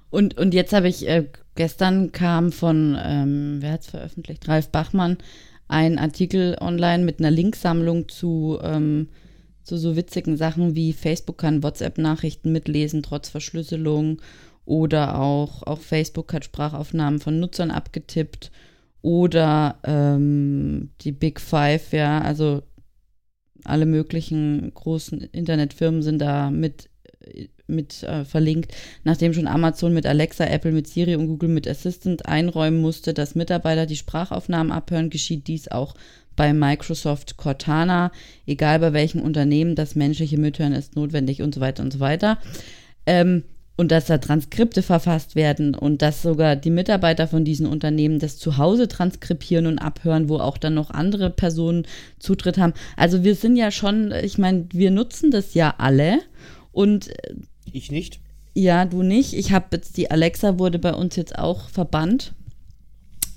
Und, 0.09 0.37
und 0.37 0.53
jetzt 0.53 0.73
habe 0.73 0.87
ich, 0.87 1.07
äh, 1.07 1.25
gestern 1.55 2.11
kam 2.11 2.51
von, 2.51 2.97
ähm, 3.01 3.57
wer 3.59 3.73
hat 3.73 3.81
es 3.81 3.89
veröffentlicht? 3.89 4.47
Ralf 4.47 4.69
Bachmann, 4.69 5.17
ein 5.67 5.99
Artikel 5.99 6.57
online 6.59 7.03
mit 7.03 7.19
einer 7.19 7.31
Linksammlung 7.31 8.09
zu, 8.09 8.57
ähm, 8.63 9.09
zu 9.63 9.77
so 9.77 9.95
witzigen 9.95 10.35
Sachen 10.35 10.75
wie 10.75 10.93
Facebook 10.93 11.37
kann 11.37 11.61
WhatsApp-Nachrichten 11.61 12.51
mitlesen 12.51 13.03
trotz 13.03 13.29
Verschlüsselung 13.29 14.19
oder 14.65 15.19
auch, 15.19 15.63
auch 15.63 15.79
Facebook 15.79 16.33
hat 16.33 16.45
Sprachaufnahmen 16.45 17.19
von 17.19 17.39
Nutzern 17.39 17.69
abgetippt 17.69 18.51
oder 19.01 19.77
ähm, 19.83 20.89
die 21.01 21.11
Big 21.11 21.39
Five, 21.39 21.93
ja, 21.93 22.19
also 22.21 22.63
alle 23.63 23.85
möglichen 23.85 24.73
großen 24.73 25.21
Internetfirmen 25.21 26.01
sind 26.01 26.19
da 26.19 26.49
mit 26.49 26.89
mit 27.69 28.03
äh, 28.03 28.25
verlinkt, 28.25 28.73
nachdem 29.03 29.33
schon 29.33 29.47
Amazon 29.47 29.93
mit 29.93 30.05
Alexa, 30.05 30.45
Apple 30.45 30.71
mit 30.71 30.87
Siri 30.87 31.15
und 31.15 31.27
Google 31.27 31.49
mit 31.49 31.67
Assistant 31.67 32.25
einräumen 32.25 32.81
musste, 32.81 33.13
dass 33.13 33.35
Mitarbeiter 33.35 33.85
die 33.85 33.95
Sprachaufnahmen 33.95 34.71
abhören, 34.71 35.09
geschieht 35.09 35.47
dies 35.47 35.69
auch 35.69 35.95
bei 36.35 36.53
Microsoft 36.53 37.35
Cortana, 37.35 38.11
egal 38.47 38.79
bei 38.79 38.93
welchem 38.93 39.21
Unternehmen, 39.21 39.75
das 39.75 39.95
menschliche 39.95 40.37
Mithören 40.37 40.73
ist 40.73 40.95
notwendig 40.95 41.41
und 41.41 41.53
so 41.53 41.59
weiter 41.61 41.83
und 41.83 41.91
so 41.91 41.99
weiter. 41.99 42.37
Ähm, 43.05 43.43
und 43.79 43.93
dass 43.93 44.07
da 44.07 44.17
Transkripte 44.17 44.81
verfasst 44.81 45.35
werden 45.37 45.73
und 45.73 46.01
dass 46.01 46.21
sogar 46.21 46.57
die 46.57 46.69
Mitarbeiter 46.69 47.29
von 47.29 47.45
diesen 47.45 47.65
Unternehmen 47.65 48.19
das 48.19 48.37
zu 48.37 48.57
Hause 48.57 48.89
transkribieren 48.89 49.67
und 49.67 49.79
abhören, 49.79 50.27
wo 50.27 50.37
auch 50.39 50.57
dann 50.57 50.73
noch 50.73 50.91
andere 50.91 51.29
Personen 51.29 51.87
Zutritt 52.19 52.57
haben. 52.57 52.73
Also 52.97 53.23
wir 53.23 53.35
sind 53.35 53.55
ja 53.55 53.71
schon, 53.71 54.13
ich 54.21 54.37
meine, 54.37 54.65
wir 54.73 54.91
nutzen 54.91 55.31
das 55.31 55.53
ja 55.53 55.75
alle 55.77 56.19
und 56.73 57.07
äh, 57.07 57.35
ich 57.73 57.91
nicht. 57.91 58.19
Ja, 58.53 58.85
du 58.85 59.03
nicht. 59.03 59.33
Ich 59.33 59.51
habe 59.51 59.67
jetzt 59.73 59.97
die 59.97 60.11
Alexa 60.11 60.59
wurde 60.59 60.79
bei 60.79 60.93
uns 60.93 61.15
jetzt 61.15 61.37
auch 61.37 61.69
verbannt. 61.69 62.33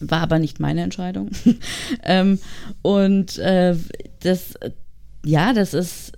War 0.01 0.21
aber 0.21 0.39
nicht 0.39 0.59
meine 0.59 0.83
Entscheidung. 0.83 1.31
ähm, 2.05 2.39
und 2.83 3.39
äh, 3.39 3.77
das, 4.21 4.55
ja, 5.25 5.53
das 5.53 5.75
ist 5.75 6.13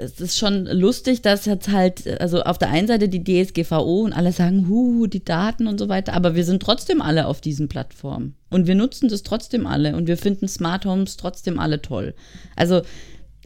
es 0.00 0.20
ist 0.20 0.38
schon 0.38 0.64
lustig, 0.64 1.22
dass 1.22 1.44
jetzt 1.44 1.68
halt, 1.68 2.20
also 2.20 2.42
auf 2.42 2.58
der 2.58 2.70
einen 2.70 2.88
Seite 2.88 3.08
die 3.08 3.22
DSGVO 3.22 4.00
und 4.00 4.12
alle 4.12 4.32
sagen, 4.32 4.68
hu, 4.68 5.06
die 5.06 5.24
Daten 5.24 5.66
und 5.66 5.78
so 5.78 5.88
weiter, 5.88 6.14
aber 6.14 6.34
wir 6.34 6.44
sind 6.44 6.62
trotzdem 6.62 7.02
alle 7.02 7.26
auf 7.26 7.40
diesen 7.40 7.68
Plattformen. 7.68 8.34
Und 8.48 8.66
wir 8.66 8.74
nutzen 8.74 9.08
das 9.08 9.22
trotzdem 9.22 9.66
alle 9.66 9.94
und 9.96 10.08
wir 10.08 10.16
finden 10.16 10.48
Smart 10.48 10.86
Homes 10.86 11.16
trotzdem 11.16 11.58
alle 11.58 11.82
toll. 11.82 12.14
Also 12.56 12.82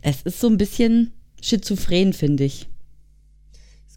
es 0.02 0.22
ist 0.22 0.40
so 0.40 0.46
ein 0.48 0.56
bisschen 0.56 1.12
schizophren, 1.40 2.12
finde 2.12 2.44
ich. 2.44 2.68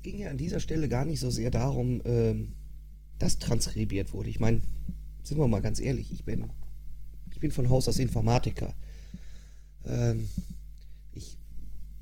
Es 0.07 0.13
ging 0.13 0.21
ja 0.21 0.29
an 0.29 0.37
dieser 0.37 0.61
Stelle 0.61 0.87
gar 0.87 1.03
nicht 1.03 1.19
so 1.19 1.29
sehr 1.29 1.51
darum, 1.51 2.01
ähm, 2.05 2.53
dass 3.19 3.39
transkribiert 3.39 4.13
wurde. 4.13 4.29
Ich 4.29 4.39
meine, 4.39 4.61
sind 5.21 5.37
wir 5.37 5.49
mal 5.49 5.61
ganz 5.61 5.81
ehrlich, 5.81 6.13
ich 6.13 6.23
bin, 6.23 6.45
ich 7.29 7.41
bin 7.41 7.51
von 7.51 7.69
Haus 7.69 7.89
aus 7.89 7.99
Informatiker. 7.99 8.73
Ähm, 9.85 10.29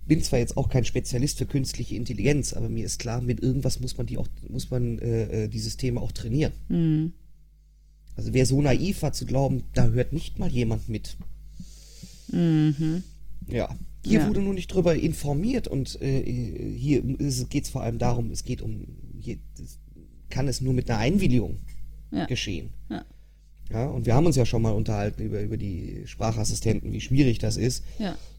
bin 0.06 0.22
zwar 0.22 0.38
jetzt 0.38 0.56
auch 0.56 0.70
kein 0.70 0.86
Spezialist 0.86 1.40
für 1.40 1.48
künstliche 1.48 1.96
Intelligenz, 1.96 2.54
aber 2.54 2.70
mir 2.70 2.86
ist 2.86 3.00
klar, 3.00 3.22
mit 3.22 3.40
irgendwas 3.40 3.80
muss 3.80 3.98
man 3.98 4.06
die 4.06 4.20
auch, 4.20 4.28
muss 4.50 4.70
man 4.70 5.00
äh, 5.00 5.46
äh, 5.46 5.48
dieses 5.48 5.76
Thema 5.76 6.00
auch 6.04 6.12
trainieren. 6.12 6.54
Mhm. 6.70 7.14
Also 8.16 8.34
wer 8.34 8.46
so 8.46 8.62
naiv 8.62 9.02
war 9.02 9.14
zu 9.14 9.26
glauben, 9.26 9.64
da 9.74 9.88
hört 9.88 10.14
nicht 10.14 10.38
mal 10.38 10.52
jemand 10.52 10.90
mit. 10.90 11.18
Mhm. 12.32 13.02
Ja. 13.48 13.76
Hier 14.06 14.20
ja. 14.20 14.28
wurde 14.28 14.42
nur 14.42 14.54
nicht 14.54 14.68
drüber 14.68 14.96
informiert 14.96 15.68
und 15.68 16.00
äh, 16.02 16.22
hier 16.78 17.02
geht 17.02 17.64
es 17.66 17.70
vor 17.70 17.82
allem 17.82 17.98
darum, 17.98 18.30
es 18.32 18.44
geht 18.44 18.62
um, 18.62 18.86
hier 19.20 19.38
kann 20.30 20.48
es 20.48 20.62
nur 20.62 20.74
mit 20.74 20.90
einer 20.90 21.00
Einwilligung 21.00 21.60
ja. 22.12 22.26
geschehen. 22.26 22.70
Ja. 22.90 23.06
Ja, 23.72 23.88
und 23.88 24.06
wir 24.06 24.14
haben 24.14 24.28
uns 24.28 24.36
ja 24.36 24.46
schon 24.46 24.62
mal 24.62 24.74
unterhalten 24.74 25.24
über, 25.24 25.42
über 25.42 25.58
die 25.58 26.04
Sprachassistenten, 26.06 26.92
wie 26.92 27.02
schwierig 27.02 27.40
das 27.40 27.58
ist. 27.58 27.84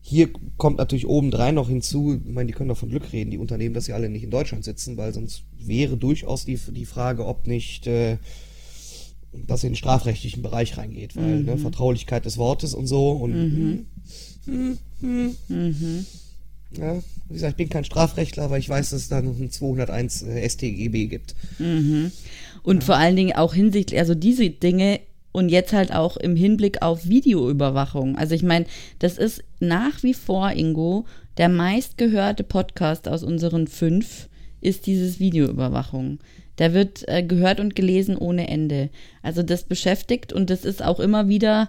Hier 0.00 0.28
kommt 0.56 0.78
natürlich 0.78 1.08
obendrein 1.08 1.56
noch 1.56 1.68
hinzu, 1.68 2.20
ich 2.24 2.32
meine, 2.32 2.46
die 2.46 2.52
können 2.52 2.68
doch 2.68 2.78
von 2.78 2.90
Glück 2.90 3.12
reden, 3.12 3.32
die 3.32 3.38
Unternehmen, 3.38 3.74
dass 3.74 3.86
sie 3.86 3.92
alle 3.92 4.08
nicht 4.08 4.22
in 4.22 4.30
Deutschland 4.30 4.62
sitzen, 4.62 4.96
weil 4.96 5.12
sonst 5.12 5.42
wäre 5.58 5.96
durchaus 5.96 6.44
die, 6.44 6.56
die 6.56 6.84
Frage, 6.84 7.26
ob 7.26 7.48
nicht 7.48 7.88
äh, 7.88 8.18
das 9.32 9.64
in 9.64 9.70
den 9.70 9.76
strafrechtlichen 9.76 10.42
Bereich 10.42 10.78
reingeht, 10.78 11.16
weil 11.16 11.40
mhm. 11.40 11.44
ne, 11.44 11.58
Vertraulichkeit 11.58 12.24
des 12.24 12.38
Wortes 12.38 12.72
und 12.72 12.86
so 12.86 13.10
und 13.10 13.32
mhm. 13.32 13.86
Hm, 14.46 14.78
hm, 15.00 15.36
hm. 15.48 15.68
Mhm. 15.68 16.06
Ja, 16.72 16.96
wie 17.28 17.34
gesagt, 17.34 17.52
ich 17.52 17.56
bin 17.56 17.68
kein 17.68 17.84
Strafrechtler, 17.84 18.44
aber 18.44 18.58
ich 18.58 18.68
weiß, 18.68 18.90
dass 18.90 19.02
es 19.02 19.08
da 19.08 19.22
noch 19.22 19.38
ein 19.38 19.50
201 19.50 20.22
äh, 20.22 20.48
StGB 20.48 21.06
gibt. 21.06 21.34
Mhm. 21.58 22.12
Und 22.62 22.82
ja. 22.82 22.86
vor 22.86 22.96
allen 22.96 23.16
Dingen 23.16 23.36
auch 23.36 23.54
hinsichtlich, 23.54 23.98
also 23.98 24.14
diese 24.14 24.50
Dinge 24.50 25.00
und 25.32 25.48
jetzt 25.50 25.72
halt 25.72 25.92
auch 25.94 26.16
im 26.16 26.34
Hinblick 26.34 26.82
auf 26.82 27.08
Videoüberwachung. 27.08 28.16
Also 28.16 28.34
ich 28.34 28.42
meine, 28.42 28.66
das 28.98 29.18
ist 29.18 29.44
nach 29.60 30.02
wie 30.02 30.14
vor, 30.14 30.50
Ingo, 30.52 31.04
der 31.36 31.48
meistgehörte 31.48 32.42
Podcast 32.42 33.06
aus 33.06 33.22
unseren 33.22 33.66
fünf 33.66 34.28
ist 34.60 34.86
dieses 34.86 35.20
Videoüberwachung. 35.20 36.18
Der 36.58 36.72
wird 36.72 37.06
äh, 37.06 37.22
gehört 37.22 37.60
und 37.60 37.74
gelesen 37.74 38.16
ohne 38.16 38.48
Ende. 38.48 38.88
Also 39.22 39.42
das 39.42 39.64
beschäftigt 39.64 40.32
und 40.32 40.48
das 40.48 40.64
ist 40.64 40.82
auch 40.82 41.00
immer 41.00 41.28
wieder, 41.28 41.68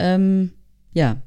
ähm, 0.00 0.50
ja, 0.92 1.22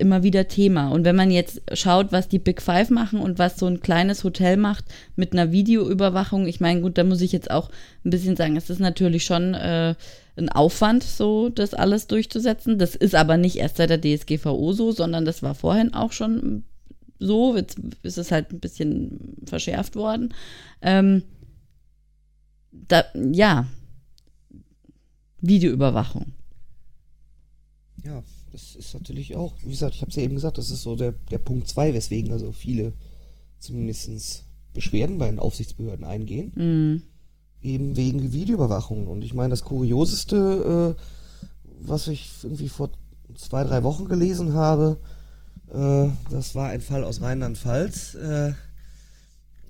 immer 0.00 0.22
wieder 0.22 0.48
Thema. 0.48 0.88
Und 0.88 1.04
wenn 1.04 1.16
man 1.16 1.30
jetzt 1.30 1.60
schaut, 1.74 2.12
was 2.12 2.28
die 2.28 2.38
Big 2.38 2.60
Five 2.62 2.90
machen 2.90 3.20
und 3.20 3.38
was 3.38 3.58
so 3.58 3.66
ein 3.66 3.80
kleines 3.80 4.24
Hotel 4.24 4.56
macht 4.56 4.84
mit 5.16 5.32
einer 5.32 5.52
Videoüberwachung, 5.52 6.46
ich 6.46 6.60
meine, 6.60 6.80
gut, 6.80 6.98
da 6.98 7.04
muss 7.04 7.20
ich 7.20 7.32
jetzt 7.32 7.50
auch 7.50 7.70
ein 8.04 8.10
bisschen 8.10 8.36
sagen, 8.36 8.56
es 8.56 8.70
ist 8.70 8.80
natürlich 8.80 9.24
schon 9.24 9.54
äh, 9.54 9.94
ein 10.36 10.48
Aufwand, 10.48 11.02
so 11.02 11.48
das 11.48 11.74
alles 11.74 12.06
durchzusetzen. 12.06 12.78
Das 12.78 12.94
ist 12.94 13.14
aber 13.14 13.36
nicht 13.36 13.56
erst 13.56 13.76
seit 13.76 13.90
der 13.90 14.00
DSGVO 14.00 14.72
so, 14.72 14.92
sondern 14.92 15.24
das 15.24 15.42
war 15.42 15.54
vorhin 15.54 15.94
auch 15.94 16.12
schon 16.12 16.64
so. 17.18 17.56
Jetzt 17.56 17.78
ist 18.02 18.18
es 18.18 18.32
halt 18.32 18.52
ein 18.52 18.60
bisschen 18.60 19.36
verschärft 19.44 19.96
worden. 19.96 20.34
Ähm, 20.82 21.22
da, 22.72 23.04
ja, 23.14 23.66
Videoüberwachung. 25.40 26.32
Ja, 28.04 28.22
das 28.60 28.76
ist 28.76 28.94
natürlich 28.94 29.36
auch, 29.36 29.54
wie 29.64 29.70
gesagt, 29.70 29.94
ich 29.94 30.02
habe 30.02 30.10
es 30.10 30.16
ja 30.16 30.22
eben 30.22 30.34
gesagt, 30.34 30.58
das 30.58 30.70
ist 30.70 30.82
so 30.82 30.96
der, 30.96 31.12
der 31.30 31.38
Punkt 31.38 31.68
2, 31.68 31.94
weswegen 31.94 32.32
also 32.32 32.52
viele 32.52 32.92
zumindest 33.58 34.44
Beschwerden 34.72 35.18
bei 35.18 35.26
den 35.26 35.38
Aufsichtsbehörden 35.38 36.04
eingehen. 36.04 36.52
Mhm 36.54 37.02
eben 37.62 37.96
wegen 37.96 38.32
Videoüberwachung. 38.32 39.06
Und 39.06 39.22
ich 39.22 39.34
meine, 39.34 39.50
das 39.50 39.64
Kurioseste, 39.64 40.96
äh, 40.96 41.02
was 41.80 42.08
ich 42.08 42.30
irgendwie 42.42 42.68
vor 42.68 42.90
zwei, 43.34 43.64
drei 43.64 43.82
Wochen 43.82 44.06
gelesen 44.06 44.54
habe, 44.54 44.98
äh, 45.72 46.08
das 46.30 46.54
war 46.54 46.68
ein 46.68 46.80
Fall 46.80 47.04
aus 47.04 47.20
Rheinland-Pfalz, 47.20 48.14
äh, 48.14 48.52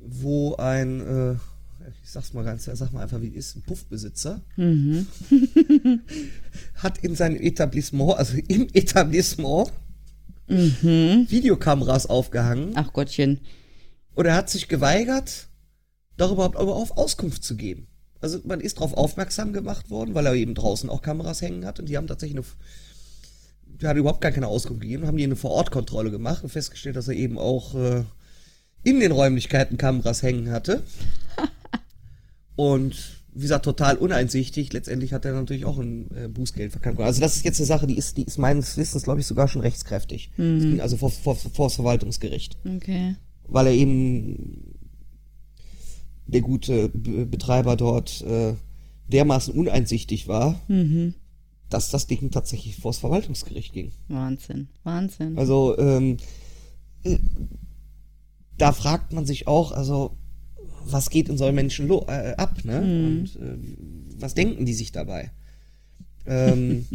wo 0.06 0.56
ein, 0.56 1.00
äh, 1.00 1.36
ich 2.02 2.10
sag's 2.10 2.32
mal 2.32 2.44
ganz, 2.44 2.64
sag 2.64 2.92
mal 2.92 3.02
einfach, 3.02 3.20
wie 3.20 3.28
ist, 3.28 3.56
ein 3.56 3.62
Puffbesitzer, 3.62 4.40
mhm. 4.56 5.06
hat 6.74 6.98
in 6.98 7.14
seinem 7.14 7.36
Etablissement, 7.36 8.14
also 8.14 8.36
im 8.48 8.68
Etablissement, 8.72 9.72
mhm. 10.48 11.26
Videokameras 11.28 12.06
aufgehangen. 12.06 12.72
Ach 12.74 12.92
Gottchen. 12.92 13.40
Und 14.14 14.26
er 14.26 14.34
hat 14.34 14.50
sich 14.50 14.68
geweigert, 14.68 15.48
darüber 16.16 16.46
überhaupt 16.46 16.90
auf 16.90 16.98
Auskunft 16.98 17.44
zu 17.44 17.56
geben. 17.56 17.86
Also 18.20 18.40
man 18.44 18.60
ist 18.60 18.76
darauf 18.76 18.94
aufmerksam 18.94 19.52
gemacht 19.52 19.88
worden, 19.88 20.14
weil 20.14 20.26
er 20.26 20.34
eben 20.34 20.54
draußen 20.54 20.90
auch 20.90 21.00
Kameras 21.00 21.40
hängen 21.40 21.64
hat 21.64 21.80
und 21.80 21.88
die 21.88 21.96
haben 21.96 22.06
tatsächlich 22.06 22.36
eine, 22.36 22.46
die 23.80 23.86
hat 23.86 23.96
überhaupt 23.96 24.20
gar 24.20 24.32
keine 24.32 24.48
Auskunft 24.48 24.82
gegeben, 24.82 25.06
haben 25.06 25.16
die 25.16 25.24
eine 25.24 25.36
Vorortkontrolle 25.36 26.10
gemacht 26.10 26.42
und 26.42 26.50
festgestellt, 26.50 26.96
dass 26.96 27.08
er 27.08 27.14
eben 27.14 27.38
auch 27.38 27.74
äh, 27.74 28.04
in 28.82 29.00
den 29.00 29.12
Räumlichkeiten 29.12 29.78
Kameras 29.78 30.22
hängen 30.22 30.50
hatte. 30.50 30.82
und 32.60 33.22
wie 33.32 33.40
gesagt, 33.40 33.64
total 33.64 33.96
uneinsichtig. 33.96 34.70
Letztendlich 34.74 35.14
hat 35.14 35.24
er 35.24 35.32
natürlich 35.32 35.64
auch 35.64 35.78
ein 35.78 36.14
äh, 36.14 36.28
Bußgeld 36.28 36.72
verkannt. 36.72 37.00
Also 37.00 37.22
das 37.22 37.36
ist 37.36 37.44
jetzt 37.44 37.58
eine 37.58 37.66
Sache, 37.66 37.86
die 37.86 37.96
ist, 37.96 38.18
die 38.18 38.24
ist 38.24 38.36
meines 38.36 38.76
Wissens, 38.76 39.04
glaube 39.04 39.20
ich, 39.20 39.26
sogar 39.26 39.48
schon 39.48 39.62
rechtskräftig. 39.62 40.30
Mhm. 40.36 40.78
Also 40.82 40.98
vor, 40.98 41.08
vor, 41.08 41.36
vor 41.36 41.66
das 41.68 41.76
Verwaltungsgericht. 41.76 42.58
Okay. 42.76 43.16
Weil 43.48 43.68
er 43.68 43.72
eben 43.72 44.74
der 46.26 46.42
gute 46.42 46.90
Betreiber 46.90 47.76
dort 47.76 48.20
äh, 48.22 48.54
dermaßen 49.08 49.54
uneinsichtig 49.54 50.28
war, 50.28 50.60
mhm. 50.68 51.14
dass 51.70 51.88
das 51.88 52.08
Ding 52.08 52.30
tatsächlich 52.30 52.76
vors 52.76 52.98
Verwaltungsgericht 52.98 53.72
ging. 53.72 53.92
Wahnsinn, 54.08 54.68
Wahnsinn. 54.84 55.38
Also 55.38 55.78
ähm, 55.78 56.18
äh, 57.04 57.16
da 58.58 58.72
fragt 58.72 59.14
man 59.14 59.24
sich 59.24 59.46
auch, 59.46 59.72
also 59.72 60.18
was 60.84 61.10
geht 61.10 61.28
in 61.28 61.38
solchen 61.38 61.54
Menschen 61.54 61.90
äh, 61.90 62.34
ab, 62.36 62.64
ne? 62.64 62.80
Mhm. 62.80 63.18
Und 63.18 63.36
äh, 63.36 64.20
was 64.20 64.34
denken 64.34 64.66
die 64.66 64.74
sich 64.74 64.92
dabei? 64.92 65.30
Ähm, 66.26 66.86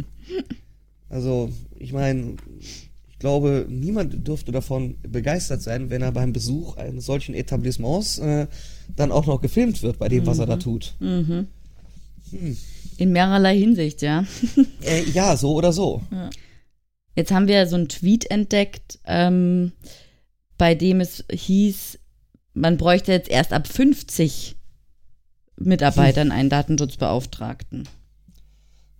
also 1.08 1.50
ich 1.78 1.92
meine, 1.92 2.36
ich 2.60 2.90
glaube, 3.18 3.66
niemand 3.68 4.26
dürfte 4.26 4.52
davon 4.52 4.96
begeistert 5.02 5.62
sein, 5.62 5.90
wenn 5.90 6.02
er 6.02 6.12
beim 6.12 6.32
Besuch 6.32 6.76
eines 6.76 7.06
solchen 7.06 7.34
Etablissements 7.34 8.18
äh, 8.18 8.46
dann 8.94 9.12
auch 9.12 9.26
noch 9.26 9.40
gefilmt 9.40 9.82
wird 9.82 9.98
bei 9.98 10.08
dem, 10.08 10.22
mhm. 10.22 10.26
was 10.26 10.38
er 10.38 10.46
da 10.46 10.56
mhm. 10.56 10.60
tut. 10.60 10.94
Mhm. 11.00 11.46
Hm. 12.30 12.56
In 12.98 13.12
mehrerlei 13.12 13.58
Hinsicht, 13.58 14.02
ja. 14.02 14.24
äh, 14.82 15.02
ja, 15.10 15.36
so 15.36 15.54
oder 15.54 15.72
so. 15.72 16.02
Ja. 16.10 16.30
Jetzt 17.14 17.30
haben 17.30 17.48
wir 17.48 17.66
so 17.66 17.76
einen 17.76 17.88
Tweet 17.88 18.30
entdeckt, 18.30 18.98
ähm, 19.06 19.72
bei 20.58 20.74
dem 20.74 21.00
es 21.00 21.24
hieß, 21.30 21.98
man 22.56 22.76
bräuchte 22.76 23.12
jetzt 23.12 23.28
erst 23.28 23.52
ab 23.52 23.68
50 23.68 24.56
Mitarbeitern 25.58 26.32
einen 26.32 26.50
Datenschutzbeauftragten. 26.50 27.88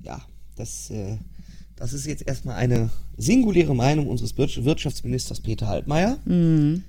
Ja, 0.01 0.23
das 0.57 0.91
äh, 0.91 1.19
das 1.77 1.93
ist 1.93 2.07
jetzt 2.07 2.27
erstmal 2.27 2.57
eine 2.57 2.89
singuläre 3.19 3.75
Meinung 3.75 4.09
unseres 4.09 4.37
Wirtschaftsministers 4.37 5.41
Peter 5.41 5.69
Altmaier. 5.69 6.19
Mhm. 6.25 6.85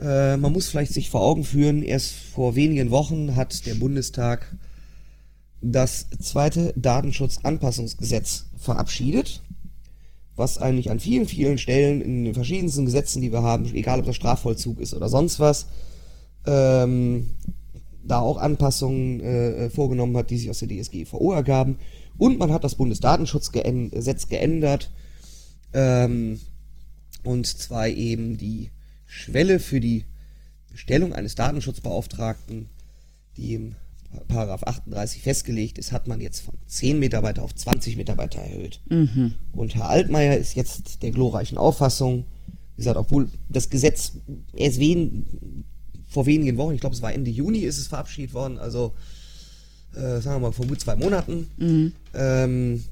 Äh, 0.00 0.36
man 0.36 0.52
muss 0.52 0.68
vielleicht 0.68 0.92
sich 0.92 1.08
vor 1.08 1.22
Augen 1.22 1.44
führen, 1.44 1.82
erst 1.82 2.12
vor 2.12 2.56
wenigen 2.56 2.90
Wochen 2.90 3.36
hat 3.36 3.64
der 3.66 3.74
Bundestag 3.76 4.56
das 5.60 6.06
zweite 6.20 6.72
Datenschutzanpassungsgesetz 6.76 8.46
verabschiedet, 8.56 9.42
was 10.36 10.58
eigentlich 10.58 10.90
an 10.90 11.00
vielen, 11.00 11.26
vielen 11.26 11.58
Stellen 11.58 12.00
in 12.00 12.24
den 12.24 12.34
verschiedensten 12.34 12.84
Gesetzen, 12.84 13.22
die 13.22 13.32
wir 13.32 13.42
haben, 13.42 13.72
egal 13.74 14.00
ob 14.00 14.06
das 14.06 14.16
Strafvollzug 14.16 14.80
ist 14.80 14.94
oder 14.94 15.08
sonst 15.08 15.40
was, 15.40 15.66
ähm, 16.46 17.30
da 18.04 18.20
auch 18.20 18.38
Anpassungen 18.38 19.20
äh, 19.20 19.70
vorgenommen 19.70 20.16
hat, 20.16 20.30
die 20.30 20.38
sich 20.38 20.50
aus 20.50 20.60
der 20.60 20.68
DSGVO 20.68 21.32
ergaben. 21.32 21.78
Und 22.16 22.38
man 22.38 22.52
hat 22.52 22.64
das 22.64 22.74
Bundesdatenschutzgesetz 22.74 24.28
geändert. 24.28 24.90
Ähm, 25.72 26.40
und 27.22 27.46
zwar 27.46 27.88
eben 27.88 28.38
die 28.38 28.70
Schwelle 29.06 29.58
für 29.60 29.80
die 29.80 30.04
Stellung 30.74 31.12
eines 31.12 31.34
Datenschutzbeauftragten, 31.34 32.68
die 33.36 33.54
im 33.54 33.74
Paragraph 34.26 34.62
38 34.62 35.22
festgelegt 35.22 35.78
ist, 35.78 35.92
hat 35.92 36.08
man 36.08 36.20
jetzt 36.20 36.40
von 36.40 36.54
10 36.66 36.98
Mitarbeiter 36.98 37.42
auf 37.42 37.54
20 37.54 37.96
Mitarbeiter 37.96 38.40
erhöht. 38.40 38.80
Mhm. 38.88 39.34
Und 39.52 39.74
Herr 39.74 39.88
Altmaier 39.88 40.36
ist 40.36 40.54
jetzt 40.54 41.02
der 41.02 41.10
glorreichen 41.10 41.58
Auffassung, 41.58 42.24
wie 42.76 42.82
gesagt, 42.82 42.96
obwohl 42.96 43.28
das 43.48 43.70
Gesetz 43.70 44.12
erst 44.54 44.78
wen, 44.78 45.64
vor 46.08 46.26
wenigen 46.26 46.56
Wochen, 46.56 46.74
ich 46.74 46.80
glaube 46.80 46.96
es 46.96 47.02
war 47.02 47.12
Ende 47.12 47.30
Juni, 47.30 47.60
ist 47.60 47.78
es 47.78 47.86
verabschiedet 47.86 48.34
worden, 48.34 48.58
also 48.58 48.94
äh, 49.94 50.20
sagen 50.20 50.36
wir 50.36 50.48
mal 50.48 50.52
vor 50.52 50.66
gut 50.66 50.80
zwei 50.80 50.96
Monaten, 50.96 51.48
mhm. 51.56 51.92
ähm, 52.14 52.84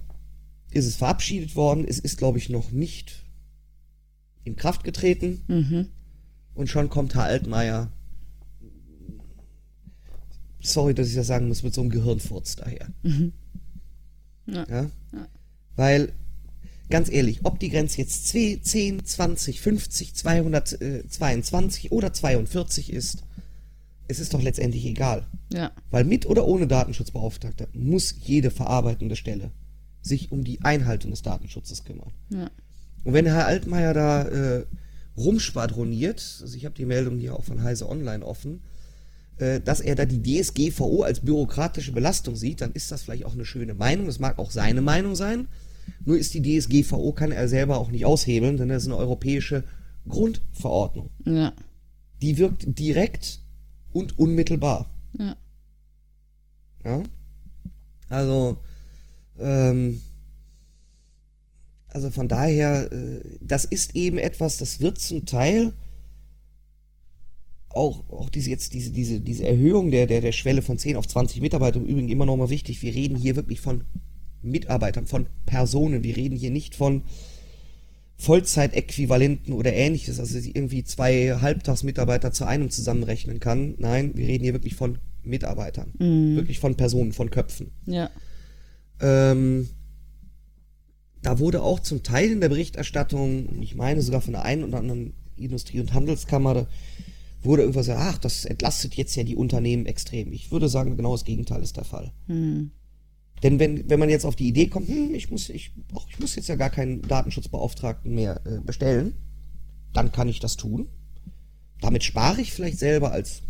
ist 0.71 0.87
es 0.87 0.97
verabschiedet 0.97 1.57
worden. 1.57 1.85
Es 1.87 1.99
ist, 1.99 2.19
glaube 2.19 2.39
ich, 2.39 2.49
noch 2.51 2.71
nicht 2.71 3.25
in 4.45 4.57
Kraft 4.57 4.85
getreten. 4.85 5.43
Mhm. 5.49 5.89
Und 6.55 6.69
schon 6.69 6.89
kommt 6.91 7.15
Herr 7.15 7.25
Altmaier 7.25 7.91
sorry, 10.67 10.95
dass 10.95 11.09
ich 11.09 11.15
das 11.15 11.27
sagen 11.27 11.49
muss, 11.49 11.63
mit 11.63 11.75
so 11.75 11.81
einem 11.81 11.91
Gehirnfurz 11.91 12.57
daher. 12.57 12.89
Mhm. 13.03 13.33
Ja. 14.47 14.67
ja. 14.69 14.91
ja. 15.13 15.29
Weil, 15.77 16.13
ganz 16.91 17.11
ehrlich, 17.11 17.41
ob 17.45 17.59
die 17.59 17.71
Grenze 17.71 17.99
jetzt 17.99 18.29
2, 18.29 18.61
10, 18.63 19.05
20, 19.05 19.61
50, 19.61 20.15
222 20.15 21.93
oder 21.93 22.13
42 22.13 22.93
ist, 22.93 23.25
es 24.09 24.21
ist 24.21 24.35
doch 24.35 24.43
letztendlich 24.43 24.85
egal. 24.87 25.27
Ja. 25.53 25.73
Weil 25.91 26.05
mit 26.05 26.27
oder 26.27 26.47
ohne 26.47 26.67
Datenschutzbeauftragter 26.67 27.69
muss 27.73 28.15
jede 28.25 28.51
verarbeitende 28.51 29.17
Stelle 29.17 29.51
sich 30.03 30.31
um 30.31 30.45
die 30.45 30.63
Einhaltung 30.63 31.11
des 31.11 31.23
Datenschutzes 31.23 31.85
kümmern. 31.85 32.13
Ja. 32.31 32.51
Und 33.05 33.13
wenn 33.13 33.27
Herr 33.27 33.47
Altmaier 33.47 33.95
da 33.95 34.23
äh, 34.23 34.67
rumschwadroniert, 35.17 36.39
also 36.43 36.57
ich 36.57 36.65
habe 36.65 36.75
die 36.75 36.87
Meldung 36.87 37.19
hier 37.19 37.35
auch 37.35 37.45
von 37.45 37.63
Heise 37.63 37.89
Online 37.89 38.25
offen, 38.25 38.63
äh, 39.39 39.61
dass 39.61 39.81
er 39.81 39.95
da 39.95 40.05
die 40.05 40.23
DSGVO 40.23 41.03
als 41.03 41.21
bürokratische 41.21 41.93
Belastung 41.93 42.37
sieht, 42.37 42.61
dann 42.61 42.73
ist 42.73 42.93
das 42.93 43.03
vielleicht 43.03 43.25
auch 43.25 43.35
eine 43.35 43.45
schöne 43.45 43.75
Meinung. 43.75 44.07
Das 44.07 44.19
mag 44.19 44.39
auch 44.39 44.51
seine 44.51 44.81
Meinung 44.81 45.15
sein. 45.15 45.49
Nur 46.05 46.19
ist 46.19 46.35
die 46.35 46.43
DSGVO, 46.43 47.13
kann 47.13 47.33
er 47.33 47.49
selber 47.49 47.79
auch 47.79 47.91
nicht 47.91 48.05
aushebeln, 48.05 48.57
denn 48.57 48.69
das 48.69 48.83
ist 48.83 48.89
eine 48.89 48.97
europäische 48.97 49.65
Grundverordnung. 50.09 51.11
Ja. 51.25 51.53
Die 52.23 52.39
wirkt 52.39 52.79
direkt 52.79 53.41
und 53.93 54.19
unmittelbar. 54.19 54.91
Ja. 55.19 55.37
Ja. 56.85 57.03
Also, 58.09 58.59
ähm, 59.39 60.01
also 61.89 62.11
von 62.11 62.29
daher, 62.29 62.93
äh, 62.93 63.21
das 63.41 63.65
ist 63.65 63.97
eben 63.97 64.19
etwas, 64.19 64.59
das 64.59 64.81
wird 64.81 64.99
zum 64.99 65.27
Teil 65.27 65.73
auch, 67.77 68.09
auch 68.11 68.31
diese 68.31 68.51
jetzt 68.51 68.73
diese, 68.73 68.91
diese, 68.91 69.21
diese 69.21 69.47
Erhöhung 69.47 69.91
der, 69.91 70.07
der, 70.07 70.21
der 70.21 70.33
Schwelle 70.33 70.63
von 70.63 70.79
10 70.79 70.97
auf 70.97 71.07
20 71.07 71.41
Mitarbeiter 71.41 71.79
im 71.79 71.87
Übrigen 71.87 72.09
immer 72.09 72.27
noch 72.27 72.37
mal 72.37 72.51
wichtig. 72.51 72.83
Wir 72.83 72.95
reden 72.95 73.17
hier 73.17 73.37
wirklich 73.37 73.61
von 73.61 73.85
Mitarbeitern, 74.51 75.07
von 75.07 75.27
Personen. 75.45 76.03
Wir 76.03 76.17
reden 76.17 76.37
hier 76.37 76.51
nicht 76.51 76.75
von 76.75 77.03
Vollzeitäquivalenten 78.19 79.53
oder 79.53 79.75
ähnliches, 79.75 80.19
also 80.19 80.39
irgendwie 80.39 80.85
zwei 80.85 81.39
Halbtagsmitarbeiter 81.41 82.33
zu 82.33 82.47
einem 82.47 82.71
zusammenrechnen 82.71 83.41
kann. 83.41 83.75
Nein, 83.79 84.13
wir 84.15 84.27
reden 84.27 84.45
hier 84.45 84.55
wirklich 84.55 84.75
von 84.75 84.99
Mitarbeitern. 85.23 85.93
Mhm. 85.99 86.37
Wirklich 86.37 86.59
von 86.59 86.77
Personen, 86.77 87.13
von 87.13 87.31
Köpfen. 87.31 87.73
Ja. 87.85 88.11
Ähm, 89.01 89.69
da 91.23 91.39
wurde 91.39 91.63
auch 91.63 91.81
zum 91.81 92.03
Teil 92.03 92.31
in 92.31 92.41
der 92.41 92.49
Berichterstattung, 92.49 93.61
ich 93.61 93.75
meine 93.75 94.01
sogar 94.01 94.21
von 94.21 94.33
der 94.33 94.45
einen 94.45 94.65
oder 94.65 94.79
anderen 94.79 95.13
Industrie- 95.37 95.81
und 95.81 95.93
Handelskammer, 95.93 96.69
wurde 97.43 97.63
irgendwas 97.63 97.87
gesagt, 97.87 98.15
ach, 98.15 98.19
das 98.19 98.45
entlastet 98.45 98.95
jetzt 98.95 99.15
ja 99.17 99.25
die 99.25 99.37
Unternehmen 99.37 99.87
extrem. 99.87 100.33
Ich 100.33 100.51
würde 100.51 100.69
sagen, 100.69 100.97
genau 100.97 101.13
das 101.13 101.25
Gegenteil 101.25 101.63
ist 101.63 101.77
der 101.77 101.85
Fall. 101.85 102.13
Hm. 102.27 102.71
Denn 103.43 103.59
wenn, 103.59 103.89
wenn 103.89 104.01
man 104.01 104.09
jetzt 104.09 104.25
auf 104.25 104.37
die 104.37 104.49
Idee 104.49 104.69
kommt, 104.69 104.89
hm, 104.89 105.15
ich, 105.15 105.31
muss, 105.31 105.51
ich, 105.51 105.73
ach, 105.95 106.07
ich 106.11 106.19
muss 106.19 106.37
jetzt 106.37 106.49
ja 106.49 106.57
gar 106.57 106.71
keinen 106.71 107.03
Datenschutzbeauftragten 107.03 108.15
mehr 108.15 108.41
äh, 108.47 108.61
bestellen, 108.61 109.15
dann 109.93 110.13
kann 110.13 110.29
ich 110.29 110.41
das 110.41 110.57
tun. 110.57 110.89
Damit 111.81 112.03
spare 112.03 112.41
ich 112.41 112.53
vielleicht 112.53 112.79
selber 112.79 113.13
als 113.13 113.43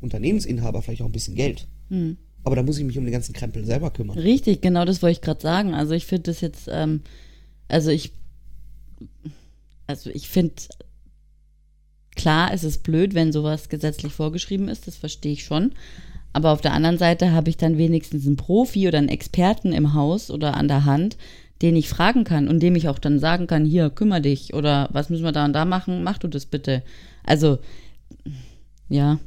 Unternehmensinhaber 0.00 0.82
vielleicht 0.82 1.02
auch 1.02 1.06
ein 1.06 1.12
bisschen 1.12 1.34
Geld. 1.34 1.66
Hm. 1.88 2.16
Aber 2.44 2.56
da 2.56 2.62
muss 2.62 2.78
ich 2.78 2.84
mich 2.84 2.98
um 2.98 3.04
den 3.04 3.12
ganzen 3.12 3.32
Krempel 3.32 3.64
selber 3.64 3.90
kümmern. 3.90 4.18
Richtig, 4.18 4.60
genau 4.60 4.84
das 4.84 5.02
wollte 5.02 5.12
ich 5.12 5.20
gerade 5.22 5.40
sagen. 5.40 5.74
Also 5.74 5.94
ich 5.94 6.06
finde 6.06 6.30
das 6.30 6.40
jetzt, 6.40 6.68
ähm, 6.70 7.00
also 7.68 7.90
ich, 7.90 8.12
also 9.86 10.10
ich 10.10 10.28
finde 10.28 10.54
Klar, 12.14 12.52
es 12.52 12.62
ist 12.62 12.82
blöd, 12.82 13.14
wenn 13.14 13.32
sowas 13.32 13.68
gesetzlich 13.68 14.12
vorgeschrieben 14.12 14.68
ist, 14.68 14.86
das 14.86 14.96
verstehe 14.96 15.32
ich 15.32 15.44
schon. 15.44 15.72
Aber 16.34 16.50
auf 16.50 16.60
der 16.60 16.72
anderen 16.72 16.98
Seite 16.98 17.30
habe 17.30 17.48
ich 17.48 17.56
dann 17.56 17.78
wenigstens 17.78 18.26
einen 18.26 18.36
Profi 18.36 18.88
oder 18.88 18.98
einen 18.98 19.08
Experten 19.08 19.72
im 19.72 19.94
Haus 19.94 20.32
oder 20.32 20.56
an 20.56 20.66
der 20.66 20.84
Hand, 20.84 21.16
den 21.62 21.76
ich 21.76 21.88
fragen 21.88 22.24
kann 22.24 22.48
und 22.48 22.60
dem 22.60 22.74
ich 22.74 22.88
auch 22.88 22.98
dann 22.98 23.20
sagen 23.20 23.46
kann, 23.46 23.64
hier, 23.64 23.88
kümmere 23.88 24.20
dich 24.20 24.52
oder 24.52 24.88
was 24.92 25.10
müssen 25.10 25.22
wir 25.22 25.30
da 25.30 25.44
und 25.44 25.52
da 25.52 25.64
machen, 25.64 26.02
mach 26.02 26.18
du 26.18 26.26
das 26.26 26.46
bitte. 26.46 26.82
Also, 27.22 27.58
ja, 28.88 29.20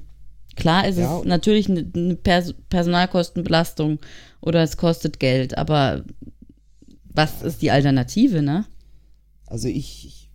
klar 0.58 0.86
ist 0.86 0.98
ja. 0.98 1.20
es 1.20 1.26
natürlich 1.26 1.70
eine, 1.70 1.89
eine 1.96 2.15
Pers 2.17 2.54
Personalkostenbelastung 2.70 4.00
oder 4.41 4.62
es 4.62 4.76
kostet 4.76 5.22
Geld, 5.22 5.58
aber 5.58 6.04
was 7.06 7.41
ist 7.41 7.62
die 7.62 7.72
Alternative, 7.72 8.41
ne? 8.41 8.65
Also 9.46 9.70
ich, 9.70 10.30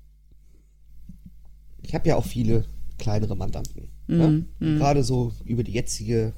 ich 1.82 1.94
habe 1.94 2.08
ja 2.08 2.16
auch 2.16 2.24
viele 2.24 2.64
kleinere 2.96 3.36
Mandanten. 3.36 3.90
Mm, 4.06 4.20
ja? 4.20 4.28
mm. 4.28 4.78
Gerade 4.78 5.04
so 5.04 5.32
über 5.44 5.64
die 5.64 5.72
jetzige 5.72 6.32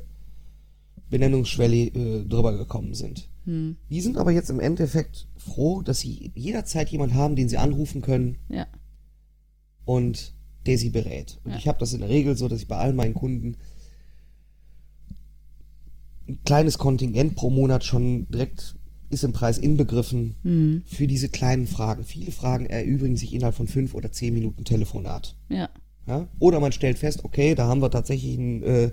Benennungsschwelle 1.14 1.76
äh, 1.76 2.24
drüber 2.24 2.58
gekommen 2.58 2.92
sind. 2.94 3.28
Mm. 3.44 3.76
Die 3.88 4.00
sind 4.00 4.16
aber 4.16 4.32
jetzt 4.32 4.50
im 4.50 4.58
Endeffekt 4.58 5.28
froh, 5.36 5.80
dass 5.80 6.00
sie 6.00 6.32
jederzeit 6.34 6.88
jemanden 6.88 7.14
haben, 7.14 7.36
den 7.36 7.48
sie 7.48 7.56
anrufen 7.56 8.02
können. 8.02 8.38
Ja. 8.48 8.66
Und 9.84 10.34
der 10.66 10.76
sie 10.76 10.90
berät. 10.90 11.38
Und 11.44 11.52
ja. 11.52 11.58
ich 11.58 11.68
habe 11.68 11.78
das 11.78 11.92
in 11.92 12.00
der 12.00 12.08
Regel 12.08 12.36
so, 12.36 12.48
dass 12.48 12.60
ich 12.60 12.66
bei 12.66 12.78
all 12.78 12.92
meinen 12.94 13.14
Kunden 13.14 13.58
ein 16.26 16.40
kleines 16.44 16.78
Kontingent 16.78 17.36
pro 17.36 17.48
Monat 17.48 17.84
schon 17.84 18.26
direkt 18.28 18.74
ist 19.08 19.22
im 19.22 19.32
Preis 19.32 19.58
inbegriffen 19.58 20.34
mhm. 20.42 20.82
für 20.84 21.06
diese 21.06 21.28
kleinen 21.28 21.68
Fragen. 21.68 22.02
Viele 22.02 22.32
Fragen 22.32 22.66
erübrigen 22.66 23.16
sich 23.16 23.34
innerhalb 23.34 23.54
von 23.54 23.68
fünf 23.68 23.94
oder 23.94 24.10
zehn 24.10 24.34
Minuten 24.34 24.64
Telefonat. 24.64 25.36
Ja. 25.48 25.68
ja? 26.08 26.26
Oder 26.40 26.58
man 26.58 26.72
stellt 26.72 26.98
fest, 26.98 27.22
okay, 27.22 27.54
da 27.54 27.68
haben 27.68 27.82
wir 27.82 27.92
tatsächlich 27.92 28.36
ein, 28.36 28.62
äh, 28.64 28.90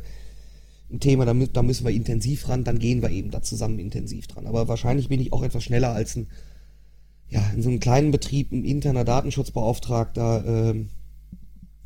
ein 0.92 1.00
Thema, 1.00 1.26
da, 1.26 1.34
da, 1.34 1.62
müssen 1.62 1.86
wir 1.86 1.92
intensiv 1.92 2.50
ran, 2.50 2.64
dann 2.64 2.80
gehen 2.80 3.02
wir 3.02 3.10
eben 3.10 3.32
da 3.32 3.42
zusammen 3.42 3.80
intensiv 3.80 4.28
dran. 4.28 4.48
Aber 4.48 4.68
wahrscheinlich 4.68 5.10
bin 5.10 5.22
ich 5.22 5.34
auch 5.34 5.44
etwas 5.44 5.64
schneller 5.64 5.94
als 5.94 6.16
ein, 6.16 6.28
ja, 7.30 7.42
in 7.56 7.62
so 7.62 7.70
einem 7.70 7.80
kleinen 7.80 8.12
Betrieb 8.12 8.52
ein 8.52 8.66
interner 8.66 9.06
Datenschutzbeauftragter, 9.06 10.74
äh, 10.74 10.86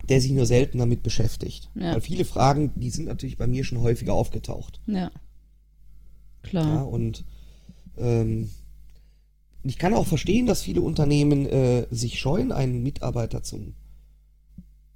der 0.09 0.21
sich 0.21 0.31
nur 0.31 0.45
selten 0.45 0.79
damit 0.79 1.03
beschäftigt. 1.03 1.69
Ja. 1.75 1.93
Weil 1.93 2.01
viele 2.01 2.25
Fragen, 2.25 2.71
die 2.75 2.89
sind 2.89 3.05
natürlich 3.05 3.37
bei 3.37 3.47
mir 3.47 3.63
schon 3.63 3.81
häufiger 3.81 4.13
aufgetaucht. 4.13 4.81
Ja. 4.87 5.11
Klar. 6.43 6.75
Ja, 6.75 6.81
und 6.81 7.23
ähm, 7.97 8.49
ich 9.63 9.77
kann 9.77 9.93
auch 9.93 10.05
verstehen, 10.05 10.45
dass 10.45 10.61
viele 10.61 10.81
Unternehmen 10.81 11.45
äh, 11.47 11.87
sich 11.89 12.19
scheuen, 12.19 12.51
einen 12.51 12.83
Mitarbeiter 12.83 13.41
zum 13.41 13.73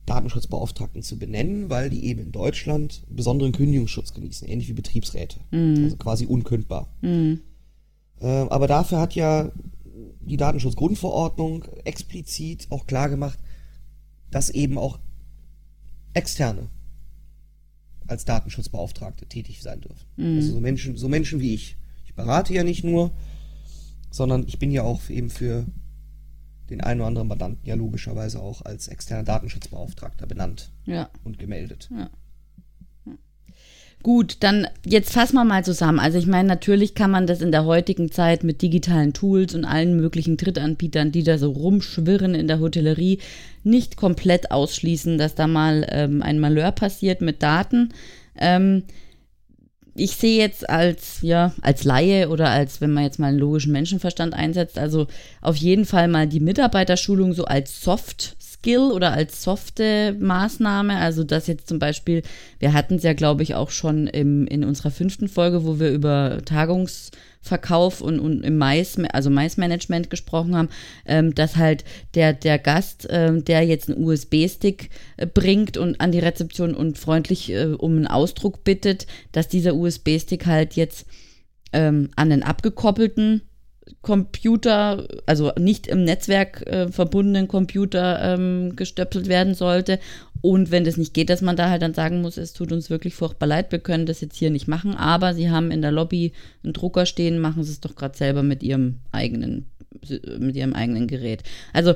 Datenschutzbeauftragten 0.09 1.01
zu 1.03 1.17
benennen, 1.17 1.69
weil 1.69 1.89
die 1.89 2.05
eben 2.05 2.21
in 2.21 2.31
Deutschland 2.31 3.03
besonderen 3.09 3.51
Kündigungsschutz 3.51 4.13
genießen, 4.13 4.47
ähnlich 4.47 4.67
wie 4.67 4.73
Betriebsräte. 4.73 5.39
Mhm. 5.51 5.83
Also 5.83 5.97
quasi 5.97 6.25
unkündbar. 6.25 6.87
Mhm. 7.01 7.41
Äh, 8.19 8.27
aber 8.27 8.67
dafür 8.67 8.99
hat 8.99 9.15
ja 9.15 9.51
die 10.21 10.37
Datenschutzgrundverordnung 10.37 11.65
explizit 11.85 12.67
auch 12.69 12.87
klar 12.87 13.09
gemacht, 13.09 13.39
dass 14.31 14.49
eben 14.49 14.77
auch 14.77 14.99
Externe 16.13 16.69
als 18.07 18.25
Datenschutzbeauftragte 18.25 19.27
tätig 19.27 19.61
sein 19.61 19.81
dürfen. 19.81 20.05
Mhm. 20.17 20.35
Also 20.37 20.53
so 20.53 20.59
Menschen, 20.59 20.97
so 20.97 21.07
Menschen 21.07 21.39
wie 21.39 21.53
ich 21.53 21.77
berate 22.15 22.53
ja 22.53 22.63
nicht 22.63 22.83
nur, 22.83 23.11
sondern 24.11 24.45
ich 24.45 24.59
bin 24.59 24.71
ja 24.71 24.83
auch 24.83 25.09
eben 25.09 25.29
für 25.29 25.65
den 26.69 26.81
einen 26.81 27.01
oder 27.01 27.07
anderen 27.07 27.27
Mandanten 27.27 27.65
ja 27.65 27.75
logischerweise 27.75 28.39
auch 28.39 28.63
als 28.63 28.87
externer 28.87 29.23
Datenschutzbeauftragter 29.23 30.27
benannt 30.27 30.71
ja. 30.85 31.09
und 31.23 31.39
gemeldet. 31.39 31.89
Ja. 31.95 32.09
Gut, 34.01 34.37
dann 34.39 34.65
jetzt 34.85 35.11
fassen 35.11 35.35
wir 35.35 35.43
mal 35.43 35.65
zusammen. 35.65 35.99
Also 35.99 36.17
ich 36.17 36.25
meine, 36.25 36.47
natürlich 36.47 36.95
kann 36.95 37.11
man 37.11 37.27
das 37.27 37.41
in 37.41 37.51
der 37.51 37.65
heutigen 37.65 38.11
Zeit 38.11 38.45
mit 38.45 38.61
digitalen 38.61 39.11
Tools 39.11 39.53
und 39.55 39.65
allen 39.65 39.97
möglichen 39.97 40.37
Drittanbietern, 40.37 41.11
die 41.11 41.23
da 41.23 41.37
so 41.37 41.51
rumschwirren 41.51 42.33
in 42.33 42.47
der 42.47 42.61
Hotellerie, 42.61 43.19
nicht 43.65 43.97
komplett 43.97 44.51
ausschließen, 44.51 45.17
dass 45.17 45.35
da 45.35 45.47
mal 45.47 45.85
ähm, 45.89 46.21
ein 46.21 46.39
Malheur 46.39 46.71
passiert 46.71 47.19
mit 47.19 47.43
Daten. 47.43 47.89
Ähm, 48.37 48.83
ich 49.95 50.11
sehe 50.11 50.37
jetzt 50.37 50.69
als, 50.69 51.19
ja, 51.21 51.53
als 51.61 51.83
Laie 51.83 52.29
oder 52.29 52.49
als, 52.49 52.81
wenn 52.81 52.91
man 52.91 53.03
jetzt 53.03 53.19
mal 53.19 53.27
einen 53.27 53.39
logischen 53.39 53.71
Menschenverstand 53.71 54.33
einsetzt, 54.33 54.77
also 54.77 55.07
auf 55.41 55.55
jeden 55.55 55.85
Fall 55.85 56.07
mal 56.07 56.27
die 56.27 56.39
Mitarbeiterschulung 56.39 57.33
so 57.33 57.45
als 57.45 57.81
Soft 57.81 58.35
Skill 58.59 58.91
oder 58.91 59.13
als 59.13 59.41
softe 59.41 60.15
Maßnahme. 60.19 60.97
Also 60.97 61.23
das 61.23 61.47
jetzt 61.47 61.67
zum 61.67 61.79
Beispiel, 61.79 62.23
wir 62.59 62.73
hatten 62.73 62.95
es 62.95 63.03
ja, 63.03 63.13
glaube 63.13 63.43
ich, 63.43 63.55
auch 63.55 63.69
schon 63.69 64.07
im, 64.07 64.47
in 64.47 64.63
unserer 64.63 64.91
fünften 64.91 65.27
Folge, 65.27 65.65
wo 65.65 65.79
wir 65.79 65.91
über 65.91 66.39
Tagungsverkauf 66.43 68.01
und, 68.01 68.19
und 68.19 68.43
im 68.43 68.57
Mais, 68.57 68.97
also 69.13 69.29
Maismanagement 69.29 70.09
gesprochen 70.09 70.55
haben, 70.55 70.69
ähm, 71.05 71.33
dass 71.33 71.55
halt 71.55 71.85
der, 72.15 72.33
der 72.33 72.59
Gast, 72.59 73.07
ähm, 73.09 73.45
der 73.45 73.63
jetzt 73.63 73.89
einen 73.89 74.03
USB-Stick 74.03 74.89
äh, 75.17 75.25
bringt 75.25 75.77
und 75.77 76.01
an 76.01 76.11
die 76.11 76.19
Rezeption 76.19 76.75
und 76.75 76.97
freundlich 76.97 77.51
äh, 77.51 77.65
um 77.77 77.95
einen 77.95 78.07
Ausdruck 78.07 78.65
bittet, 78.65 79.07
dass 79.31 79.47
dieser 79.47 79.75
USB-Stick 79.75 80.45
halt 80.45 80.73
jetzt 80.75 81.05
ähm, 81.71 82.09
an 82.15 82.29
den 82.29 82.43
abgekoppelten 82.43 83.41
Computer, 84.01 85.07
also 85.25 85.51
nicht 85.57 85.87
im 85.87 86.03
Netzwerk 86.03 86.65
äh, 86.67 86.87
verbundenen 86.89 87.47
Computer 87.47 88.19
ähm, 88.21 88.75
gestöpselt 88.75 89.27
werden 89.27 89.53
sollte. 89.53 89.99
Und 90.41 90.71
wenn 90.71 90.85
das 90.85 90.97
nicht 90.97 91.13
geht, 91.13 91.29
dass 91.29 91.41
man 91.41 91.57
da 91.57 91.69
halt 91.69 91.81
dann 91.81 91.93
sagen 91.93 92.21
muss, 92.21 92.37
es 92.37 92.53
tut 92.53 92.71
uns 92.71 92.89
wirklich 92.89 93.13
furchtbar 93.13 93.47
leid, 93.47 93.71
wir 93.71 93.79
können 93.79 94.05
das 94.05 94.21
jetzt 94.21 94.37
hier 94.37 94.51
nicht 94.51 94.67
machen, 94.67 94.95
aber 94.95 95.33
sie 95.33 95.49
haben 95.49 95.69
in 95.69 95.81
der 95.81 95.91
Lobby 95.91 96.31
einen 96.63 96.73
Drucker 96.73 97.05
stehen, 97.05 97.39
machen 97.39 97.63
sie 97.63 97.71
es 97.71 97.81
doch 97.81 97.95
gerade 97.95 98.17
selber 98.17 98.41
mit 98.41 98.63
ihrem 98.63 98.99
eigenen, 99.11 99.65
mit 100.39 100.55
ihrem 100.55 100.73
eigenen 100.73 101.07
Gerät. 101.07 101.43
Also 101.73 101.95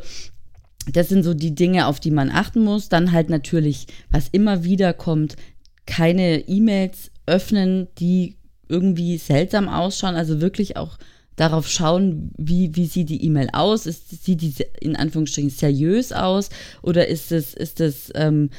das 0.91 1.07
sind 1.07 1.23
so 1.23 1.33
die 1.33 1.55
Dinge, 1.55 1.87
auf 1.87 2.01
die 2.01 2.11
man 2.11 2.29
achten 2.29 2.63
muss. 2.63 2.89
Dann 2.89 3.13
halt 3.13 3.29
natürlich, 3.29 3.87
was 4.11 4.27
immer 4.29 4.65
wieder 4.65 4.93
kommt, 4.93 5.37
keine 5.85 6.47
E-Mails 6.47 7.11
öffnen, 7.25 7.87
die 7.99 8.35
irgendwie 8.67 9.17
seltsam 9.17 9.69
ausschauen, 9.69 10.15
also 10.15 10.41
wirklich 10.41 10.77
auch 10.77 10.97
darauf 11.35 11.67
schauen, 11.67 12.31
wie, 12.37 12.75
wie 12.75 12.85
sieht 12.85 13.09
die 13.09 13.25
E-Mail 13.25 13.49
aus? 13.53 13.85
Ist, 13.85 14.23
sieht 14.23 14.41
die 14.41 14.53
in 14.79 14.95
Anführungsstrichen 14.95 15.49
seriös 15.49 16.11
aus? 16.11 16.49
Oder 16.81 17.07
ist 17.07 17.31
es, 17.31 17.53
ist 17.53 17.79
es 17.79 18.11
ähm, 18.15 18.49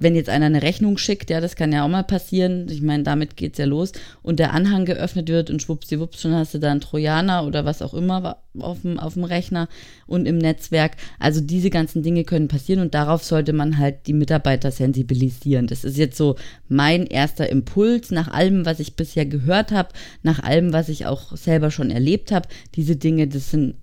wenn 0.00 0.16
jetzt 0.16 0.30
einer 0.30 0.46
eine 0.46 0.62
Rechnung 0.62 0.98
schickt, 0.98 1.30
ja, 1.30 1.40
das 1.40 1.54
kann 1.54 1.72
ja 1.72 1.84
auch 1.84 1.88
mal 1.88 2.02
passieren. 2.02 2.66
Ich 2.70 2.80
meine, 2.80 3.02
damit 3.02 3.36
geht 3.36 3.52
es 3.52 3.58
ja 3.58 3.66
los. 3.66 3.92
Und 4.22 4.38
der 4.38 4.52
Anhang 4.52 4.86
geöffnet 4.86 5.28
wird 5.28 5.50
und 5.50 5.62
schwuppsiwupps, 5.62 6.22
schon 6.22 6.34
hast 6.34 6.54
du 6.54 6.58
da 6.58 6.70
einen 6.70 6.80
Trojaner 6.80 7.46
oder 7.46 7.64
was 7.66 7.82
auch 7.82 7.94
immer 7.94 8.38
auf 8.58 8.80
dem, 8.80 8.98
auf 8.98 9.14
dem 9.14 9.24
Rechner 9.24 9.68
und 10.06 10.26
im 10.26 10.38
Netzwerk. 10.38 10.96
Also 11.18 11.42
diese 11.42 11.68
ganzen 11.68 12.02
Dinge 12.02 12.24
können 12.24 12.48
passieren 12.48 12.80
und 12.80 12.94
darauf 12.94 13.22
sollte 13.22 13.52
man 13.52 13.78
halt 13.78 14.06
die 14.06 14.14
Mitarbeiter 14.14 14.70
sensibilisieren. 14.70 15.66
Das 15.66 15.84
ist 15.84 15.98
jetzt 15.98 16.16
so 16.16 16.36
mein 16.68 17.06
erster 17.06 17.50
Impuls 17.50 18.10
nach 18.10 18.28
allem, 18.28 18.64
was 18.64 18.80
ich 18.80 18.96
bisher 18.96 19.26
gehört 19.26 19.70
habe, 19.70 19.90
nach 20.22 20.42
allem, 20.42 20.72
was 20.72 20.88
ich 20.88 21.04
auch 21.04 21.36
selber 21.36 21.70
schon 21.70 21.90
erlebt 21.90 22.32
habe. 22.32 22.48
Diese 22.74 22.96
Dinge, 22.96 23.28
das 23.28 23.50
sind 23.50 23.74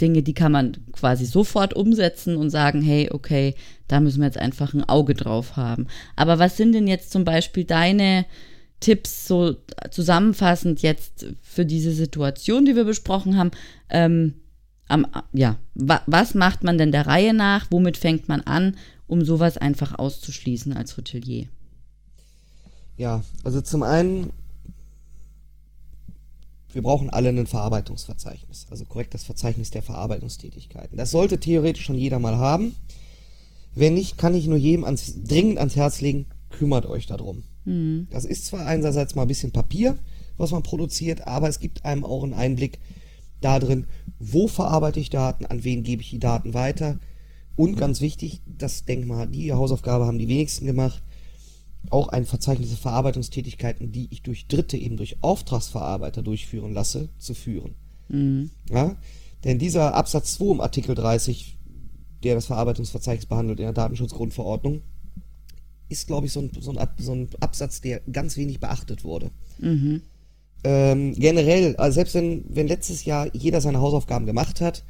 Dinge, 0.00 0.22
die 0.22 0.34
kann 0.34 0.52
man 0.52 0.76
quasi 0.92 1.24
sofort 1.24 1.74
umsetzen 1.74 2.36
und 2.36 2.50
sagen, 2.50 2.82
hey, 2.82 3.10
okay, 3.12 3.54
da 3.88 4.00
müssen 4.00 4.20
wir 4.20 4.26
jetzt 4.26 4.38
einfach 4.38 4.72
ein 4.74 4.88
Auge 4.88 5.14
drauf 5.14 5.56
haben. 5.56 5.86
Aber 6.16 6.38
was 6.38 6.56
sind 6.56 6.72
denn 6.72 6.86
jetzt 6.86 7.10
zum 7.10 7.24
Beispiel 7.24 7.64
deine 7.64 8.26
Tipps 8.80 9.26
so 9.26 9.56
zusammenfassend 9.90 10.82
jetzt 10.82 11.26
für 11.42 11.66
diese 11.66 11.92
Situation, 11.92 12.64
die 12.64 12.76
wir 12.76 12.84
besprochen 12.84 13.36
haben? 13.36 13.50
Ähm, 13.90 14.34
am, 14.88 15.06
ja, 15.32 15.56
wa 15.74 16.02
was 16.06 16.34
macht 16.34 16.64
man 16.64 16.78
denn 16.78 16.92
der 16.92 17.06
Reihe 17.06 17.34
nach? 17.34 17.66
Womit 17.70 17.96
fängt 17.96 18.28
man 18.28 18.40
an, 18.40 18.76
um 19.06 19.24
sowas 19.24 19.56
einfach 19.56 19.98
auszuschließen 19.98 20.72
als 20.76 20.96
Hotelier? 20.96 21.46
Ja, 22.96 23.22
also 23.44 23.60
zum 23.60 23.82
einen 23.82 24.30
wir 26.72 26.82
brauchen 26.82 27.10
alle 27.10 27.30
ein 27.30 27.46
Verarbeitungsverzeichnis, 27.46 28.66
also 28.70 28.84
korrekt 28.84 29.14
das 29.14 29.24
Verzeichnis 29.24 29.70
der 29.70 29.82
Verarbeitungstätigkeiten. 29.82 30.96
Das 30.96 31.10
sollte 31.10 31.40
theoretisch 31.40 31.84
schon 31.84 31.98
jeder 31.98 32.18
mal 32.18 32.36
haben. 32.36 32.76
Wenn 33.74 33.94
nicht, 33.94 34.18
kann 34.18 34.34
ich 34.34 34.46
nur 34.46 34.56
jedem 34.56 34.84
ans, 34.84 35.14
dringend 35.24 35.58
ans 35.58 35.76
Herz 35.76 36.00
legen, 36.00 36.26
kümmert 36.50 36.86
euch 36.86 37.06
darum. 37.06 37.44
Mhm. 37.64 38.08
Das 38.10 38.24
ist 38.24 38.46
zwar 38.46 38.66
einerseits 38.66 39.14
mal 39.14 39.22
ein 39.22 39.28
bisschen 39.28 39.52
Papier, 39.52 39.98
was 40.36 40.50
man 40.50 40.62
produziert, 40.62 41.26
aber 41.26 41.48
es 41.48 41.60
gibt 41.60 41.84
einem 41.84 42.04
auch 42.04 42.22
einen 42.24 42.34
Einblick 42.34 42.78
darin, 43.40 43.86
wo 44.18 44.48
verarbeite 44.48 45.00
ich 45.00 45.10
Daten, 45.10 45.46
an 45.46 45.64
wen 45.64 45.82
gebe 45.82 46.02
ich 46.02 46.10
die 46.10 46.18
Daten 46.18 46.54
weiter. 46.54 46.98
Und 47.56 47.76
ganz 47.76 48.00
wichtig, 48.00 48.42
das 48.46 48.84
Denkmal, 48.84 49.26
die 49.26 49.52
Hausaufgabe 49.52 50.06
haben 50.06 50.18
die 50.18 50.28
wenigsten 50.28 50.66
gemacht, 50.66 51.02
auch 51.88 52.08
ein 52.08 52.26
Verzeichnis 52.26 52.68
der 52.68 52.78
Verarbeitungstätigkeiten, 52.78 53.90
die 53.92 54.08
ich 54.10 54.22
durch 54.22 54.46
Dritte, 54.46 54.76
eben 54.76 54.96
durch 54.96 55.22
Auftragsverarbeiter 55.22 56.22
durchführen 56.22 56.72
lasse, 56.74 57.08
zu 57.18 57.34
führen. 57.34 57.74
Mhm. 58.08 58.50
Ja? 58.70 58.96
Denn 59.44 59.58
dieser 59.58 59.94
Absatz 59.94 60.34
2 60.34 60.52
im 60.52 60.60
Artikel 60.60 60.94
30, 60.94 61.56
der 62.22 62.34
das 62.34 62.46
Verarbeitungsverzeichnis 62.46 63.26
behandelt 63.26 63.60
in 63.60 63.64
der 63.64 63.72
Datenschutzgrundverordnung, 63.72 64.82
ist, 65.88 66.06
glaube 66.06 66.26
ich, 66.26 66.32
so 66.32 66.40
ein, 66.40 66.50
so, 66.60 66.72
ein, 66.72 66.88
so 66.98 67.12
ein, 67.12 67.28
Absatz, 67.40 67.80
der 67.80 68.00
ganz 68.12 68.36
wenig 68.36 68.60
beachtet 68.60 69.02
wurde. 69.02 69.30
Mhm. 69.58 70.02
Ähm, 70.62 71.14
generell, 71.14 71.74
also 71.76 71.94
selbst 71.94 72.14
wenn, 72.14 72.44
wenn 72.48 72.68
letztes 72.68 73.06
Jahr 73.06 73.34
jeder 73.34 73.60
seine 73.60 73.80
Hausaufgaben 73.80 74.26
gemacht 74.26 74.60
hat, 74.60 74.84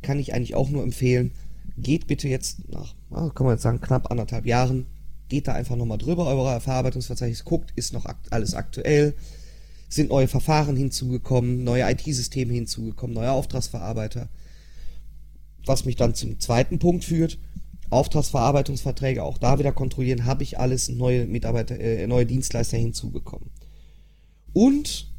kann 0.00 0.18
ich 0.18 0.34
eigentlich 0.34 0.54
auch 0.54 0.70
nur 0.70 0.82
empfehlen, 0.82 1.32
geht 1.76 2.06
bitte 2.06 2.28
jetzt 2.28 2.68
nach, 2.70 2.94
kann 3.34 3.46
man 3.46 3.54
jetzt 3.54 3.62
sagen, 3.62 3.80
knapp 3.80 4.10
anderthalb 4.10 4.46
Jahren 4.46 4.86
geht 5.32 5.48
da 5.48 5.54
einfach 5.54 5.76
nochmal 5.76 5.96
drüber, 5.96 6.26
euer 6.26 6.60
Verarbeitungsverzeichnis, 6.60 7.46
guckt, 7.46 7.72
ist 7.74 7.94
noch 7.94 8.04
akt 8.04 8.30
alles 8.34 8.52
aktuell, 8.52 9.14
sind 9.88 10.10
neue 10.10 10.28
Verfahren 10.28 10.76
hinzugekommen, 10.76 11.64
neue 11.64 11.90
IT-Systeme 11.90 12.52
hinzugekommen, 12.52 13.14
neue 13.14 13.30
Auftragsverarbeiter. 13.30 14.28
Was 15.64 15.86
mich 15.86 15.96
dann 15.96 16.14
zum 16.14 16.38
zweiten 16.38 16.78
Punkt 16.78 17.04
führt, 17.04 17.38
Auftragsverarbeitungsverträge, 17.88 19.22
auch 19.22 19.38
da 19.38 19.58
wieder 19.58 19.72
kontrollieren, 19.72 20.26
habe 20.26 20.42
ich 20.42 20.58
alles 20.58 20.90
neue 20.90 21.24
Mitarbeiter, 21.24 21.80
äh, 21.80 22.06
neue 22.06 22.26
Dienstleister 22.26 22.76
hinzugekommen. 22.76 23.48
Und 24.52 25.10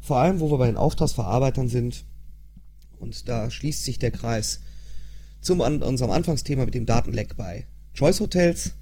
vor 0.00 0.16
allem, 0.16 0.40
wo 0.40 0.50
wir 0.50 0.58
bei 0.58 0.66
den 0.66 0.78
Auftragsverarbeitern 0.78 1.68
sind, 1.68 2.04
und 2.98 3.28
da 3.28 3.48
schließt 3.52 3.84
sich 3.84 4.00
der 4.00 4.10
Kreis 4.10 4.62
zum 5.40 5.60
an, 5.60 5.80
unserem 5.80 6.10
Anfangsthema 6.10 6.64
mit 6.64 6.74
dem 6.74 6.86
Datenleck 6.86 7.36
bei 7.36 7.68
Choice 7.94 8.18
Hotels, 8.18 8.72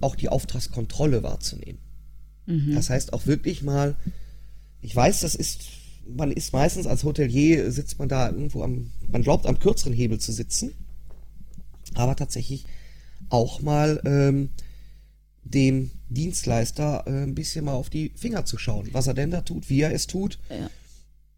auch 0.00 0.16
die 0.16 0.28
Auftragskontrolle 0.28 1.22
wahrzunehmen. 1.22 1.80
Mhm. 2.46 2.74
Das 2.74 2.90
heißt 2.90 3.12
auch 3.12 3.26
wirklich 3.26 3.62
mal, 3.62 3.96
ich 4.80 4.94
weiß, 4.94 5.20
das 5.20 5.34
ist, 5.34 5.62
man 6.06 6.32
ist 6.32 6.52
meistens 6.52 6.86
als 6.86 7.04
Hotelier, 7.04 7.70
sitzt 7.70 7.98
man 7.98 8.08
da 8.08 8.28
irgendwo 8.28 8.62
am, 8.62 8.90
man 9.10 9.22
glaubt 9.22 9.46
am 9.46 9.58
kürzeren 9.58 9.92
Hebel 9.92 10.18
zu 10.18 10.32
sitzen, 10.32 10.72
aber 11.94 12.16
tatsächlich 12.16 12.64
auch 13.28 13.60
mal 13.60 14.00
ähm, 14.04 14.50
dem 15.44 15.90
Dienstleister 16.08 17.04
äh, 17.06 17.24
ein 17.24 17.34
bisschen 17.34 17.64
mal 17.64 17.72
auf 17.72 17.90
die 17.90 18.12
Finger 18.14 18.44
zu 18.44 18.58
schauen, 18.58 18.88
was 18.92 19.06
er 19.06 19.14
denn 19.14 19.30
da 19.30 19.40
tut, 19.40 19.68
wie 19.68 19.80
er 19.80 19.92
es 19.92 20.06
tut. 20.06 20.38
Ja. 20.50 20.70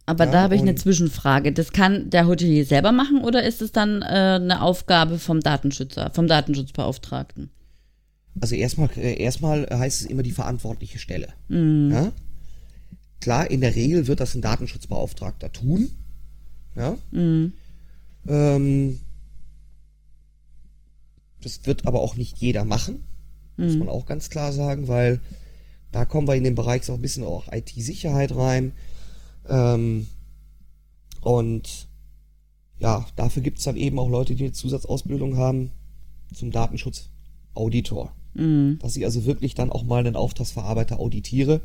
Aber 0.07 0.25
ja, 0.25 0.33
da 0.33 0.43
habe 0.43 0.57
ich 0.57 0.61
eine 0.61 0.75
Zwischenfrage. 0.75 1.53
Das 1.53 1.73
kann 1.73 2.11
der 2.11 2.27
Hotelier 2.27 2.65
selber 2.65 2.91
machen 2.91 3.23
oder 3.23 3.45
ist 3.45 3.63
es 3.63 3.71
dann 3.73 4.03
äh, 4.03 4.39
eine 4.41 4.63
Aufgabe 4.63 5.19
vom 5.19 5.41
Datenschützer, 5.41 6.11
vom 6.13 6.27
Datenschutzbeauftragten? 6.27 7.51
Also 8.39 8.55
erstmal, 8.55 8.91
äh, 8.97 9.21
erstmal 9.21 9.67
heißt 9.71 10.03
es 10.03 10.07
immer 10.07 10.23
die 10.23 10.31
verantwortliche 10.31 10.99
Stelle. 10.99 11.29
Mhm. 11.49 11.91
Ja? 11.91 12.13
Klar, 13.21 13.51
in 13.51 13.61
der 13.61 13.75
Regel 13.75 14.07
wird 14.07 14.21
das 14.21 14.35
ein 14.35 14.43
Datenschutzbeauftragter 14.43 15.53
tun. 15.53 15.91
Ja. 16.77 16.97
Mhm. 17.11 17.53
Ähm, 18.29 19.01
das 21.43 21.67
wird 21.67 21.87
aber 21.87 22.01
auch 22.01 22.17
nicht 22.17 22.39
jeder 22.39 22.65
machen. 22.65 23.05
Mhm. 23.57 23.65
Muss 23.65 23.77
man 23.77 23.89
auch 23.89 24.07
ganz 24.07 24.31
klar 24.31 24.53
sagen, 24.53 24.89
weil 24.89 25.21
da 25.93 26.05
kommen 26.05 26.29
wir 26.29 26.37
in 26.37 26.45
den 26.45 26.55
Bereich 26.55 26.85
so 26.85 26.95
ein 26.95 27.03
bisschen 27.03 27.25
auch 27.25 27.53
IT-Sicherheit 27.53 28.35
rein. 28.35 28.73
Ähm, 29.49 30.07
und 31.21 31.89
ja, 32.79 33.07
dafür 33.17 33.43
gibt 33.43 33.59
es 33.59 33.65
dann 33.65 33.77
eben 33.77 33.99
auch 33.99 34.09
Leute, 34.09 34.35
die 34.35 34.45
eine 34.45 34.53
Zusatzausbildung 34.53 35.37
haben 35.37 35.73
zum 36.35 36.51
Datenschutzauditor. 36.51 38.15
Mhm. 38.35 38.79
Dass 38.81 38.97
ich 38.97 39.05
also 39.05 39.25
wirklich 39.25 39.55
dann 39.55 39.71
auch 39.71 39.85
mal 39.85 39.99
einen 39.99 40.17
Auftragsverarbeiter 40.17 41.01
auditiere. 41.01 41.61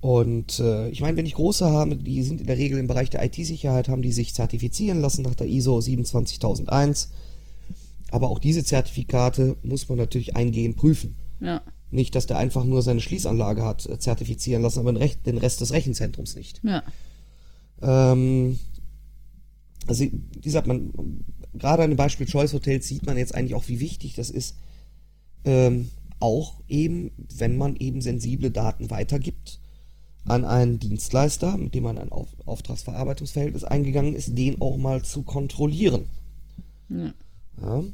Und 0.00 0.58
äh, 0.58 0.88
ich 0.88 1.00
meine, 1.00 1.16
wenn 1.16 1.26
ich 1.26 1.34
große 1.34 1.64
habe, 1.64 1.96
die 1.96 2.22
sind 2.22 2.40
in 2.40 2.48
der 2.48 2.58
Regel 2.58 2.78
im 2.78 2.88
Bereich 2.88 3.08
der 3.10 3.24
IT-Sicherheit, 3.24 3.88
haben 3.88 4.02
die 4.02 4.12
sich 4.12 4.34
zertifizieren 4.34 5.00
lassen 5.00 5.22
nach 5.22 5.36
der 5.36 5.46
ISO 5.46 5.80
27001. 5.80 7.10
Aber 8.10 8.28
auch 8.28 8.40
diese 8.40 8.64
Zertifikate 8.64 9.56
muss 9.62 9.88
man 9.88 9.98
natürlich 9.98 10.34
eingehend 10.34 10.76
prüfen. 10.76 11.16
Ja. 11.40 11.62
Nicht, 11.90 12.14
dass 12.14 12.26
der 12.26 12.38
einfach 12.38 12.64
nur 12.64 12.82
seine 12.82 13.00
Schließanlage 13.00 13.64
hat 13.64 13.86
äh, 13.86 13.98
zertifizieren 13.98 14.62
lassen, 14.62 14.80
aber 14.80 14.92
den, 14.92 15.02
Rest, 15.02 15.20
den 15.24 15.38
Rest 15.38 15.60
des 15.60 15.72
Rechenzentrums 15.72 16.34
nicht. 16.34 16.60
Ja. 16.64 16.82
Ähm, 17.80 18.58
also, 19.86 20.04
wie 20.04 20.40
gesagt, 20.40 20.66
man, 20.66 20.92
gerade 21.54 21.84
an 21.84 21.90
dem 21.90 21.96
Beispiel 21.96 22.26
Choice 22.26 22.54
Hotels 22.54 22.88
sieht 22.88 23.06
man 23.06 23.16
jetzt 23.16 23.34
eigentlich 23.34 23.54
auch, 23.54 23.68
wie 23.68 23.80
wichtig 23.80 24.14
das 24.14 24.30
ist, 24.30 24.56
ähm, 25.44 25.90
auch 26.20 26.60
eben, 26.68 27.10
wenn 27.36 27.56
man 27.56 27.76
eben 27.76 28.00
sensible 28.00 28.50
Daten 28.50 28.90
weitergibt 28.90 29.58
an 30.24 30.44
einen 30.44 30.78
Dienstleister, 30.78 31.56
mit 31.56 31.74
dem 31.74 31.82
man 31.84 31.98
ein 31.98 32.12
Auf 32.12 32.28
Auftragsverarbeitungsverhältnis 32.46 33.64
eingegangen 33.64 34.14
ist, 34.14 34.38
den 34.38 34.60
auch 34.60 34.76
mal 34.76 35.02
zu 35.02 35.22
kontrollieren. 35.22 36.06
Ja. 36.88 37.12
Ja. 37.60 37.84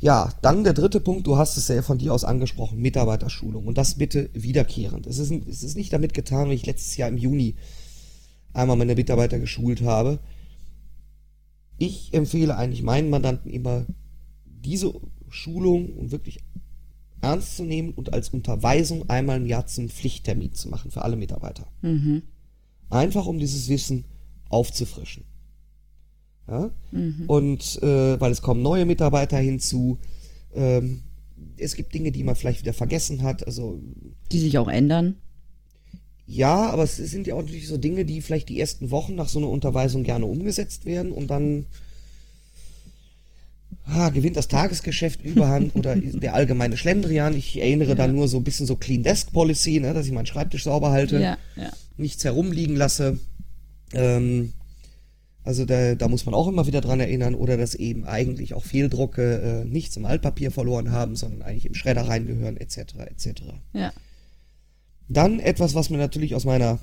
ja, 0.00 0.32
dann 0.42 0.64
der 0.64 0.72
dritte 0.72 1.00
Punkt, 1.00 1.26
du 1.26 1.36
hast 1.36 1.56
es 1.56 1.68
ja 1.68 1.82
von 1.82 1.98
dir 1.98 2.14
aus 2.14 2.24
angesprochen, 2.24 2.78
Mitarbeiterschulung. 2.78 3.66
Und 3.66 3.76
das 3.76 3.96
bitte 3.96 4.30
wiederkehrend. 4.34 5.06
Es 5.06 5.18
ist, 5.18 5.30
es 5.30 5.62
ist 5.62 5.76
nicht 5.76 5.92
damit 5.92 6.14
getan, 6.14 6.50
wie 6.50 6.54
ich 6.54 6.66
letztes 6.66 6.96
Jahr 6.96 7.08
im 7.08 7.18
Juni 7.18 7.56
einmal 8.52 8.76
meine 8.76 8.94
Mitarbeiter 8.94 9.38
geschult 9.38 9.82
habe. 9.82 10.20
Ich 11.76 12.14
empfehle 12.14 12.56
eigentlich 12.56 12.82
meinen 12.82 13.10
Mandanten 13.10 13.50
immer, 13.50 13.84
diese 14.44 14.92
Schulung 15.28 15.92
und 15.96 16.10
wirklich 16.10 16.40
ernst 17.20 17.56
zu 17.56 17.64
nehmen 17.64 17.92
und 17.92 18.12
als 18.12 18.30
Unterweisung 18.30 19.08
einmal 19.08 19.38
im 19.38 19.46
Jahr 19.46 19.66
zum 19.66 19.88
Pflichttermin 19.88 20.52
zu 20.54 20.68
machen 20.68 20.90
für 20.90 21.02
alle 21.02 21.16
Mitarbeiter. 21.16 21.66
Mhm. 21.82 22.22
Einfach 22.90 23.26
um 23.26 23.38
dieses 23.38 23.68
Wissen 23.68 24.04
aufzufrischen. 24.48 25.24
Ja? 26.48 26.70
Und 27.26 27.82
äh, 27.82 28.20
weil 28.20 28.32
es 28.32 28.42
kommen 28.42 28.62
neue 28.62 28.86
Mitarbeiter 28.86 29.38
hinzu, 29.38 29.98
ähm, 30.54 31.02
es 31.58 31.74
gibt 31.74 31.92
Dinge, 31.94 32.10
die 32.12 32.24
man 32.24 32.36
vielleicht 32.36 32.62
wieder 32.62 32.72
vergessen 32.72 33.22
hat. 33.22 33.46
Also 33.46 33.80
Die 34.32 34.38
sich 34.40 34.58
auch 34.58 34.68
ändern. 34.68 35.16
ja, 36.26 36.70
aber 36.70 36.84
es 36.84 36.96
sind 36.96 37.26
ja 37.26 37.34
auch 37.34 37.42
natürlich 37.42 37.68
so 37.68 37.76
Dinge, 37.78 38.04
die 38.04 38.20
vielleicht 38.20 38.48
die 38.48 38.60
ersten 38.60 38.90
Wochen 38.90 39.14
nach 39.14 39.28
so 39.28 39.38
einer 39.38 39.48
Unterweisung 39.48 40.02
gerne 40.04 40.26
umgesetzt 40.26 40.84
werden 40.84 41.12
und 41.12 41.28
dann 41.28 41.66
ah, 43.88 44.10
gewinnt 44.10 44.36
das 44.36 44.48
Tagesgeschäft 44.48 45.22
Überhand 45.22 45.74
oder 45.74 45.96
der 45.96 46.34
allgemeine 46.34 46.76
Schlendrian. 46.76 47.36
Ich 47.36 47.60
erinnere 47.60 47.94
da 47.94 48.06
nur 48.06 48.28
so 48.28 48.36
ein 48.36 48.44
bisschen 48.44 48.66
so 48.66 48.76
Clean 48.76 49.02
Desk 49.02 49.32
Policy, 49.32 49.80
ne, 49.80 49.94
dass 49.94 50.06
ich 50.06 50.12
meinen 50.12 50.26
Schreibtisch 50.26 50.64
sauber 50.64 50.90
halte, 50.90 51.20
Ja, 51.20 51.38
ja. 51.56 51.70
nichts 51.96 52.24
herumliegen 52.24 52.76
lasse. 52.76 53.18
Ähm, 53.92 54.52
also 55.44 55.64
da, 55.64 55.94
da 55.94 56.08
muss 56.08 56.26
man 56.26 56.34
auch 56.34 56.46
immer 56.46 56.66
wieder 56.66 56.82
dran 56.82 57.00
erinnern 57.00 57.34
oder 57.34 57.56
dass 57.56 57.74
eben 57.74 58.04
eigentlich 58.04 58.52
auch 58.52 58.64
Fehldrucke 58.64 59.62
äh, 59.62 59.64
nichts 59.64 59.96
im 59.96 60.04
Altpapier 60.04 60.50
verloren 60.50 60.90
haben, 60.90 61.16
sondern 61.16 61.40
eigentlich 61.42 61.64
im 61.64 61.74
Schredder 61.74 62.02
reingehören 62.06 62.58
etc. 62.58 62.78
etc. 63.06 63.42
Ja. 63.72 63.92
Dann 65.08 65.40
etwas, 65.40 65.74
was 65.74 65.88
mir 65.88 65.96
natürlich 65.96 66.34
aus 66.34 66.44
meiner 66.44 66.78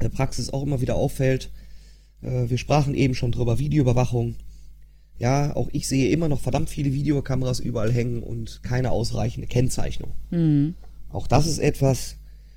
äh, 0.00 0.08
Praxis 0.08 0.50
auch 0.50 0.64
immer 0.64 0.80
wieder 0.80 0.96
auffällt. 0.96 1.52
Äh, 2.20 2.48
Wir 2.50 2.58
sprachen 2.58 2.94
eben 2.94 3.14
schon 3.14 3.30
drüber, 3.30 3.60
Videoüberwachung. 3.60 4.34
Ja, 5.18 5.56
auch 5.56 5.68
ich 5.72 5.88
sehe 5.88 6.10
immer 6.10 6.28
noch 6.28 6.40
verdammt 6.40 6.68
viele 6.68 6.92
Videokameras 6.92 7.60
überall 7.60 7.92
hängen 7.92 8.22
und 8.22 8.62
keine 8.62 8.90
ausreichende 8.90 9.46
Kennzeichnung. 9.46 10.12
Mhm. 10.30 10.74
Auch 11.10 11.26
das 11.26 11.46
ist 11.46 11.58
etwas, 11.58 12.16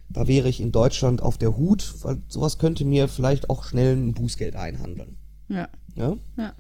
da 0.10 0.28
wäre 0.28 0.50
ich 0.50 0.60
in 0.60 0.72
Deutschland 0.72 1.22
auf 1.22 1.38
der 1.38 1.56
Hut, 1.56 1.96
weil 2.02 2.18
sowas 2.28 2.58
könnte 2.58 2.84
mir 2.84 3.08
vielleicht 3.08 3.50
auch 3.50 3.64
schnell 3.64 3.96
ein 3.96 4.14
Bußgeld 4.14 4.56
einhandeln. 4.56 5.18
Ja. 5.48 5.70
Ja? 5.96 6.18
Ja. 6.38 6.54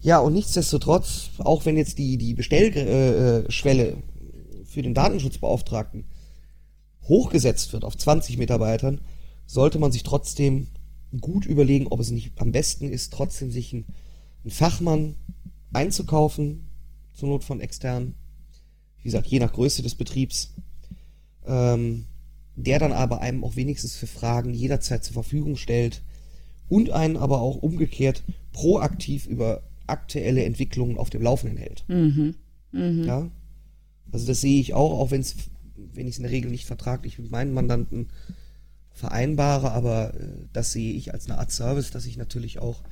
Ja, 0.00 0.18
und 0.20 0.32
nichtsdestotrotz, 0.34 1.30
auch 1.38 1.64
wenn 1.64 1.76
jetzt 1.76 1.98
die, 1.98 2.18
die 2.18 2.34
Bestellschwelle 2.34 3.46
äh, 3.46 3.50
Schwelle 3.50 3.96
für 4.64 4.82
den 4.82 4.94
Datenschutzbeauftragten 4.94 6.04
hochgesetzt 7.08 7.72
wird 7.72 7.84
auf 7.84 7.96
20 7.96 8.38
Mitarbeitern, 8.38 9.00
sollte 9.46 9.78
man 9.78 9.90
sich 9.90 10.02
trotzdem 10.04 10.68
gut 11.20 11.46
überlegen, 11.46 11.88
ob 11.88 12.00
es 12.00 12.10
nicht 12.10 12.32
am 12.40 12.52
besten 12.52 12.90
ist, 12.90 13.12
trotzdem 13.12 13.50
sich 13.50 13.72
einen, 13.72 13.86
einen 14.44 14.50
Fachmann 14.50 15.14
einzukaufen, 15.72 16.68
zur 17.14 17.28
Not 17.28 17.44
von 17.44 17.60
extern, 17.60 18.14
wie 18.98 19.04
gesagt, 19.04 19.26
je 19.26 19.40
nach 19.40 19.52
Größe 19.52 19.82
des 19.82 19.94
Betriebs, 19.94 20.54
ähm, 21.46 22.06
der 22.56 22.78
dann 22.78 22.92
aber 22.92 23.20
einem 23.20 23.44
auch 23.44 23.56
wenigstens 23.56 23.96
für 23.96 24.06
Fragen 24.06 24.54
jederzeit 24.54 25.04
zur 25.04 25.14
Verfügung 25.14 25.56
stellt 25.56 26.02
und 26.68 26.90
einen 26.90 27.16
aber 27.16 27.40
auch 27.40 27.56
umgekehrt 27.56 28.22
proaktiv 28.52 29.26
über 29.26 29.62
aktuelle 29.86 30.44
Entwicklungen 30.44 30.98
auf 30.98 31.10
dem 31.10 31.22
Laufenden 31.22 31.56
hält. 31.56 31.84
Mhm. 31.88 32.34
Mhm. 32.72 33.04
Ja? 33.04 33.30
Also 34.12 34.26
das 34.26 34.40
sehe 34.40 34.60
ich 34.60 34.74
auch, 34.74 34.98
auch 34.98 35.10
wenn 35.10 35.20
es, 35.20 35.36
wenn 35.76 36.06
ich 36.06 36.14
es 36.14 36.18
in 36.18 36.24
der 36.24 36.32
Regel 36.32 36.50
nicht 36.50 36.66
vertraglich 36.66 37.18
mit 37.18 37.30
meinen 37.30 37.52
Mandanten 37.52 38.08
vereinbare, 38.92 39.70
aber 39.72 40.14
äh, 40.14 40.46
das 40.52 40.72
sehe 40.72 40.94
ich 40.94 41.12
als 41.14 41.26
eine 41.26 41.38
Art 41.38 41.52
Service, 41.52 41.90
dass 41.90 42.06
ich 42.06 42.16
natürlich 42.16 42.58
auch 42.58 42.82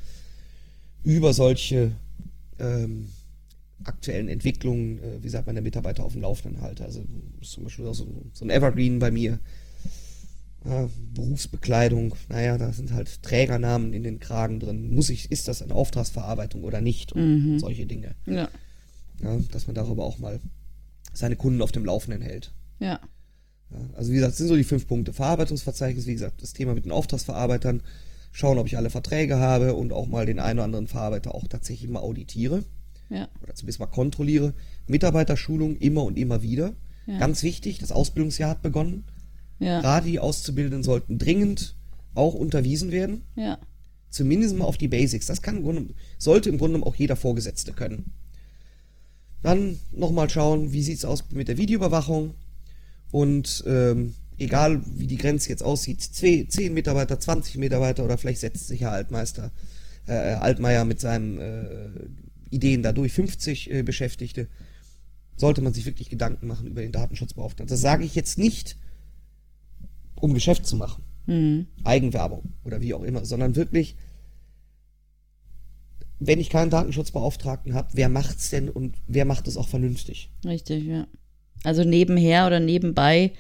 über 1.07 1.33
solche 1.33 1.93
ähm, 2.59 3.09
aktuellen 3.85 4.29
Entwicklungen, 4.29 4.99
äh, 4.99 5.19
wie 5.19 5.27
gesagt, 5.27 5.47
meine 5.47 5.63
Mitarbeiter 5.63 6.03
auf 6.05 6.13
dem 6.15 6.23
Laufenden 6.23 6.61
halte. 6.61 6.85
Also 6.85 7.05
zum 7.43 7.63
Beispiel 7.65 7.87
auch 7.87 7.95
so, 7.95 8.07
so 8.33 8.45
ein 8.45 8.51
Evergreen 8.51 8.99
bei 8.99 9.13
mir. 9.13 9.39
Ja, 10.65 10.91
Berufsbekleidung, 11.15 12.17
naja, 12.29 12.59
da 12.59 12.73
sind 12.73 12.93
halt 12.93 13.23
Trägernamen 13.23 13.93
in 13.93 14.03
den 14.03 14.19
Kragen 14.19 14.59
drin. 14.59 14.93
Muss 14.93 15.11
ich, 15.11 15.31
ist 15.31 15.47
das 15.47 15.63
eine 15.63 15.75
Auftragsverarbeitung 15.77 16.65
oder 16.65 16.81
nicht? 16.81 17.13
Und 17.13 17.53
Mhm. 17.53 17.59
solche 17.61 17.87
Dinge. 17.87 18.17
Ja. 18.27 18.49
Ja, 19.23 19.39
dass 19.53 19.69
man 19.69 19.77
darüber 19.77 20.05
auch 20.05 20.19
mal 20.19 20.41
seine 21.13 21.37
Kunden 21.37 21.63
auf 21.63 21.71
dem 21.71 21.85
Laufenden 21.85 22.21
hält. 22.21 22.53
Ja. 22.81 22.99
Ja, 23.71 23.79
also 23.95 24.11
wie 24.11 24.17
gesagt, 24.17 24.33
das 24.33 24.39
sind 24.39 24.49
so 24.49 24.57
die 24.57 24.65
fünf 24.65 24.89
Punkte. 24.89 25.13
Verarbeitungsverzeichnis, 25.13 26.07
wie 26.07 26.13
gesagt, 26.15 26.43
das 26.43 26.53
Thema 26.53 26.75
mit 26.75 26.85
den 26.85 26.93
Auftragsverarbeitern, 26.93 27.81
schauen, 28.37 28.59
ob 28.59 28.67
ich 28.67 28.77
alle 28.77 28.91
Verträge 28.91 29.39
habe 29.39 29.73
und 29.75 29.95
auch 29.95 30.07
mal 30.07 30.27
den 30.27 30.39
einen 30.41 30.59
oder 30.59 30.65
anderen 30.65 30.87
Verarbeiter 30.89 31.35
auch 31.35 31.49
tatsächlich 31.49 31.89
mal 31.89 32.01
auditiere 32.01 32.65
Ja. 33.09 33.29
oder 33.43 33.55
zumindest 33.55 33.81
mal 33.81 33.87
kontrolliere. 33.87 34.53
Mitarbeiterschulung 34.87 35.77
immer 35.77 36.05
und 36.05 36.19
immer 36.19 36.43
wieder. 36.43 36.75
Ja. 37.07 37.19
Ganz 37.19 37.43
wichtig, 37.43 37.79
das 37.79 37.93
Ausbildungsjahr 37.93 38.51
hat 38.51 38.61
begonnen. 38.61 39.05
Ja. 39.59 39.81
Gerade 39.81 40.09
die 40.09 40.19
Auszubildenden 40.21 40.83
sollten 40.83 41.19
dringend 41.19 41.77
auch 42.15 42.35
unterwiesen 42.35 42.91
werden. 42.91 43.23
Ja. 43.37 43.59
Zumindest 44.11 44.55
mal 44.55 44.67
auf 44.67 44.77
die 44.77 44.89
Basics. 44.89 45.25
Das 45.25 45.41
kann 45.41 45.57
im 45.57 45.63
Grunde, 45.63 45.95
sollte 46.19 46.51
im 46.51 46.59
Grunde 46.59 46.75
genommen 46.75 46.93
auch 46.93 46.97
jeder 46.97 47.17
Vorgesetzte 47.17 47.73
können. 47.73 48.13
Dann 49.43 49.79
nochmal 49.93 50.29
schauen, 50.29 50.73
wie 50.73 50.83
sieht's 50.83 51.07
aus 51.07 51.25
mit 51.31 51.49
der 51.49 51.57
Videoüberwachung. 51.57 52.35
Und 53.13 53.65
ähm, 53.67 54.15
egal 54.39 54.83
wie 54.97 55.07
die 55.07 55.17
Grenze 55.17 55.49
jetzt 55.49 55.63
aussieht, 55.63 56.03
10 56.03 56.75
Mitarbeiter, 56.75 57.19
20 57.19 57.57
Mitarbeiter 57.57 58.05
oder 58.05 58.19
vielleicht 58.19 58.41
setzt 58.41 58.69
sich 58.69 58.83
Herr 58.83 58.93
Altmeister, 58.93 59.53
äh, 60.07 60.13
Altmaier 60.13 60.85
mit 60.85 61.01
seinen 61.01 61.39
äh, 61.39 61.89
Ideen 62.51 62.83
dadurch 62.83 63.13
50 63.13 63.71
äh, 63.71 63.83
Beschäftigte, 63.83 64.49
sollte 65.37 65.63
man 65.63 65.75
sich 65.75 65.87
wirklich 65.87 66.09
Gedanken 66.09 66.47
machen 66.47 66.67
über 66.67 66.81
den 66.81 66.93
Datenschutzbeauftragten. 66.93 67.69
Das 67.69 67.81
sage 67.81 68.05
ich 68.05 68.15
jetzt 68.15 68.39
nicht, 68.39 68.77
um 70.15 70.35
Geschäft 70.35 70.67
zu 70.67 70.77
machen. 70.77 71.05
Mhm. 71.27 71.67
Eigenwerbung 71.85 72.53
oder 72.65 72.81
wie 72.81 72.95
auch 72.95 73.03
immer, 73.03 73.25
sondern 73.25 73.57
wirklich, 73.57 73.97
wenn 76.19 76.41
ich 76.41 76.51
keinen 76.51 76.71
Datenschutzbeauftragten 76.71 77.75
habe, 77.75 77.89
wer 77.93 78.09
macht's 78.09 78.51
denn 78.51 78.69
und 78.69 78.97
wer 79.07 79.25
macht 79.25 79.49
es 79.49 79.57
auch 79.57 79.69
vernünftig? 79.69 80.31
Richtig, 80.45 80.85
ja. 80.85 81.07
Also 81.65 81.85
nebenher 81.85 82.47
oder 82.47 82.61
nebenbei, 82.61 83.33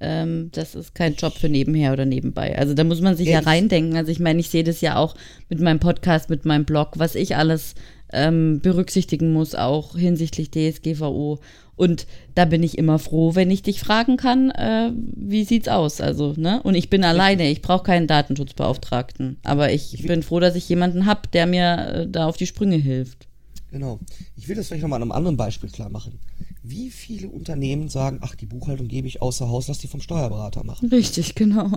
ähm, 0.00 0.50
das 0.52 0.74
ist 0.74 0.94
kein 0.94 1.14
Job 1.14 1.34
für 1.34 1.48
nebenher 1.48 1.92
oder 1.92 2.04
nebenbei. 2.04 2.56
Also 2.56 2.74
da 2.74 2.84
muss 2.84 3.00
man 3.00 3.16
sich 3.16 3.26
ja 3.26 3.34
Ehrlich? 3.34 3.48
reindenken. 3.48 3.96
Also 3.96 4.12
ich 4.12 4.20
meine, 4.20 4.40
ich 4.40 4.48
sehe 4.48 4.64
das 4.64 4.80
ja 4.80 4.96
auch 4.96 5.14
mit 5.48 5.60
meinem 5.60 5.80
Podcast, 5.80 6.30
mit 6.30 6.44
meinem 6.44 6.64
Blog, 6.64 6.92
was 6.96 7.14
ich 7.14 7.36
alles 7.36 7.74
ähm, 8.12 8.60
berücksichtigen 8.60 9.32
muss, 9.32 9.54
auch 9.54 9.96
hinsichtlich 9.96 10.50
DSGVO. 10.50 11.40
Und 11.76 12.06
da 12.34 12.44
bin 12.44 12.64
ich 12.64 12.76
immer 12.76 12.98
froh, 12.98 13.36
wenn 13.36 13.50
ich 13.52 13.62
dich 13.62 13.78
fragen 13.78 14.16
kann, 14.16 14.50
äh, 14.50 14.90
wie 14.94 15.44
sieht's 15.44 15.68
aus? 15.68 16.00
Also, 16.00 16.34
ne? 16.36 16.60
Und 16.64 16.74
ich 16.74 16.90
bin 16.90 17.04
alleine, 17.04 17.48
ich 17.50 17.62
brauche 17.62 17.84
keinen 17.84 18.08
Datenschutzbeauftragten. 18.08 19.38
Aber 19.44 19.70
ich 19.70 20.04
bin 20.04 20.24
froh, 20.24 20.40
dass 20.40 20.56
ich 20.56 20.68
jemanden 20.68 21.06
habe, 21.06 21.22
der 21.32 21.46
mir 21.46 21.76
äh, 21.94 22.06
da 22.08 22.26
auf 22.26 22.36
die 22.36 22.46
Sprünge 22.48 22.76
hilft. 22.76 23.27
Genau. 23.70 24.00
Ich 24.36 24.48
will 24.48 24.56
das 24.56 24.68
vielleicht 24.68 24.82
nochmal 24.82 24.98
an 24.98 25.02
einem 25.02 25.12
anderen 25.12 25.36
Beispiel 25.36 25.70
klar 25.70 25.90
machen. 25.90 26.18
Wie 26.62 26.90
viele 26.90 27.28
Unternehmen 27.28 27.88
sagen, 27.88 28.18
ach, 28.22 28.34
die 28.34 28.46
Buchhaltung 28.46 28.88
gebe 28.88 29.06
ich 29.06 29.22
außer 29.22 29.48
Haus, 29.48 29.68
lass 29.68 29.78
die 29.78 29.88
vom 29.88 30.00
Steuerberater 30.00 30.64
machen. 30.64 30.88
Richtig, 30.88 31.34
genau. 31.34 31.70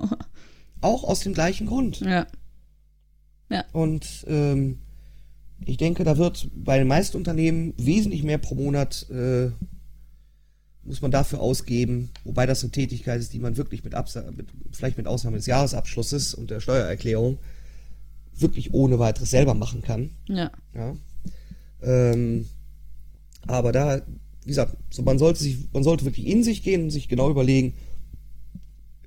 Auch 0.81 1.03
aus 1.03 1.19
dem 1.19 1.33
gleichen 1.33 1.67
Grund. 1.67 1.99
Ja. 1.99 3.65
Und 3.73 4.25
ähm, 4.27 4.79
ich 5.65 5.77
denke, 5.77 6.03
da 6.03 6.17
wird 6.17 6.49
bei 6.55 6.77
den 6.77 6.87
meisten 6.87 7.17
Unternehmen 7.17 7.73
wesentlich 7.77 8.23
mehr 8.23 8.37
pro 8.37 8.55
Monat 8.55 9.07
äh, 9.09 9.51
muss 10.83 11.01
man 11.01 11.11
dafür 11.11 11.39
ausgeben, 11.41 12.09
wobei 12.23 12.45
das 12.45 12.63
eine 12.63 12.71
Tätigkeit 12.71 13.19
ist, 13.19 13.33
die 13.33 13.39
man 13.39 13.57
wirklich 13.57 13.83
mit, 13.83 13.93
Absa 13.93 14.23
mit 14.31 14.47
vielleicht 14.71 14.97
mit 14.97 15.07
Ausnahme 15.07 15.37
des 15.37 15.45
Jahresabschlusses 15.45 16.33
und 16.33 16.49
der 16.49 16.59
Steuererklärung 16.59 17.37
wirklich 18.33 18.73
ohne 18.73 18.97
weiteres 18.97 19.29
selber 19.29 19.53
machen 19.53 19.81
kann. 19.81 20.11
Ja. 20.27 20.51
Ja. 20.73 20.95
Ähm, 21.81 22.45
aber 23.47 23.71
da 23.71 24.01
wie 24.43 24.49
gesagt, 24.49 24.77
so 24.89 25.03
man 25.03 25.19
sollte 25.19 25.41
sich, 25.41 25.71
man 25.71 25.83
sollte 25.83 26.05
wirklich 26.05 26.27
in 26.27 26.43
sich 26.43 26.63
gehen 26.63 26.83
und 26.83 26.89
sich 26.89 27.07
genau 27.07 27.29
überlegen, 27.29 27.73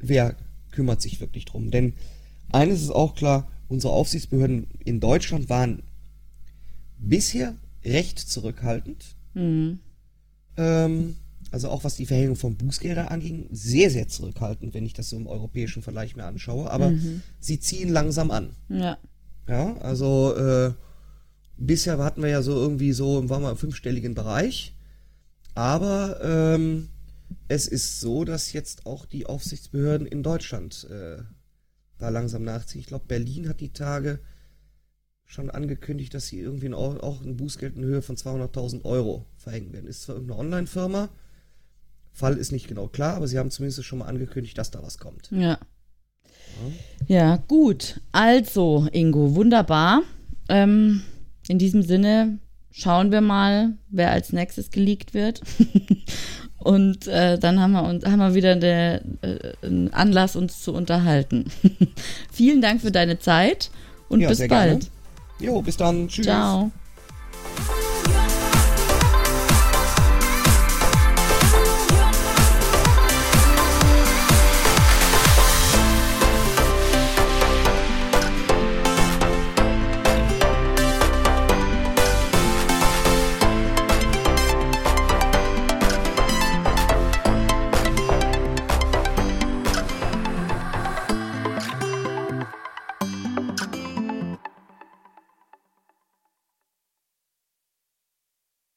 wer 0.01 0.37
kümmert 0.71 1.03
sich 1.03 1.21
wirklich 1.21 1.45
drum. 1.45 1.71
Denn 1.71 1.95
eines 2.53 2.83
ist 2.83 2.91
auch 2.91 3.15
klar, 3.15 3.51
unsere 3.69 3.93
Aufsichtsbehörden 3.93 4.69
in 4.85 5.01
Deutschland 5.01 5.49
waren 5.49 5.83
bisher 6.99 7.55
recht 7.85 8.19
zurückhaltend. 8.19 9.17
Mhm. 9.35 9.81
Ähm, 10.57 11.17
also 11.51 11.69
auch 11.69 11.85
was 11.85 11.97
die 11.97 12.07
Verhängung 12.07 12.37
von 12.37 12.57
Bußgelder 12.57 13.11
anging, 13.11 13.49
sehr, 13.51 13.91
sehr 13.91 14.09
zurückhaltend, 14.09 14.75
wenn 14.75 14.87
ich 14.87 14.93
das 14.93 15.11
so 15.11 15.17
im 15.17 15.27
europäischen 15.27 15.83
Vergleich 15.83 16.17
mir 16.17 16.25
anschaue. 16.25 16.71
Aber 16.71 16.91
mhm. 16.91 17.23
sie 17.41 17.59
ziehen 17.59 17.89
langsam 17.89 18.31
an. 18.31 18.51
Ja. 18.69 18.99
Ja, 19.49 19.77
also 19.79 20.35
äh, 20.37 20.73
bisher 21.57 21.99
hatten 21.99 22.23
wir 22.23 22.31
ja 22.31 22.43
so 22.43 22.53
irgendwie 22.53 22.93
so, 22.93 23.29
waren 23.29 23.43
wir 23.43 23.51
im 23.51 23.57
fünfstelligen 23.57 24.15
Bereich. 24.15 24.75
Aber 25.55 26.21
ähm, 26.23 26.89
es 27.49 27.69
ist 27.69 28.01
so, 28.01 28.25
dass 28.25 28.53
jetzt 28.53 28.87
auch 28.87 29.07
die 29.07 29.27
Aufsichtsbehörden 29.27 30.07
in 30.07 30.23
Deutschland 30.23 30.89
äh, 30.91 31.23
da 31.99 32.09
langsam 32.09 32.43
nachziehen. 32.43 32.81
Ich 32.81 32.87
glaube, 32.87 33.07
Berlin 33.07 33.49
hat 33.49 33.61
die 33.61 33.73
Tage 33.73 34.19
schon 35.25 35.51
angekündigt, 35.51 36.13
dass 36.13 36.27
sie 36.27 36.41
irgendwie 36.41 36.73
auch, 36.75 37.01
auch 37.01 37.23
ein 37.23 37.37
Bußgeld 37.37 37.77
in 37.77 37.85
Höhe 37.85 38.03
von 38.03 38.17
200.000 38.17 38.85
Euro 38.85 39.27
verhängen 39.37 39.73
werden. 39.73 39.87
Ist 39.87 40.03
zwar 40.03 40.17
irgendeine 40.17 40.41
Online-Firma, 40.41 41.09
Fall 42.13 42.37
ist 42.37 42.53
nicht 42.53 42.69
genau 42.69 42.87
klar, 42.87 43.17
aber 43.17 43.27
sie 43.27 43.39
haben 43.39 43.51
zumindest 43.51 43.85
schon 43.85 43.99
mal 43.99 44.07
angekündigt, 44.07 44.57
dass 44.57 44.71
da 44.71 44.83
was 44.83 44.99
kommt. 44.99 45.31
Ja. 45.33 45.41
Ja, 45.41 45.59
ja 47.09 47.37
gut. 47.49 48.01
Also, 48.13 48.87
Ingo, 48.93 49.35
wunderbar. 49.35 50.03
Ähm, 50.49 51.03
in 51.49 51.59
diesem 51.59 51.83
Sinne 51.83 52.39
schauen 52.71 53.13
wir 53.13 53.21
mal, 53.21 53.75
wer 53.91 54.11
als 54.11 54.33
nächstes 54.33 54.71
geleakt 54.71 55.15
wird. 55.15 55.41
Und 56.59 57.07
äh, 57.09 57.39
dann 57.39 57.61
haben 57.61 57.73
wir, 57.73 57.83
uns, 57.83 58.07
haben 58.07 58.19
wir 58.19 58.35
wieder 58.35 58.53
eine, 58.53 59.03
äh, 59.21 59.67
einen 59.67 59.93
Anlass, 59.93 60.35
uns 60.35 60.63
zu 60.63 60.73
unterhalten. 60.73 61.45
Vielen 62.33 62.63
Dank 62.63 62.81
für 62.81 62.91
deine 62.91 63.19
Zeit 63.19 63.71
und 64.09 64.21
ja, 64.21 64.31
bis 64.31 64.39
bald. 64.49 64.51
Gerne. 64.51 64.81
Jo, 65.41 65.61
bis 65.61 65.77
dann. 65.77 66.09
Tschüss. 66.09 66.25
Ciao. 66.25 66.71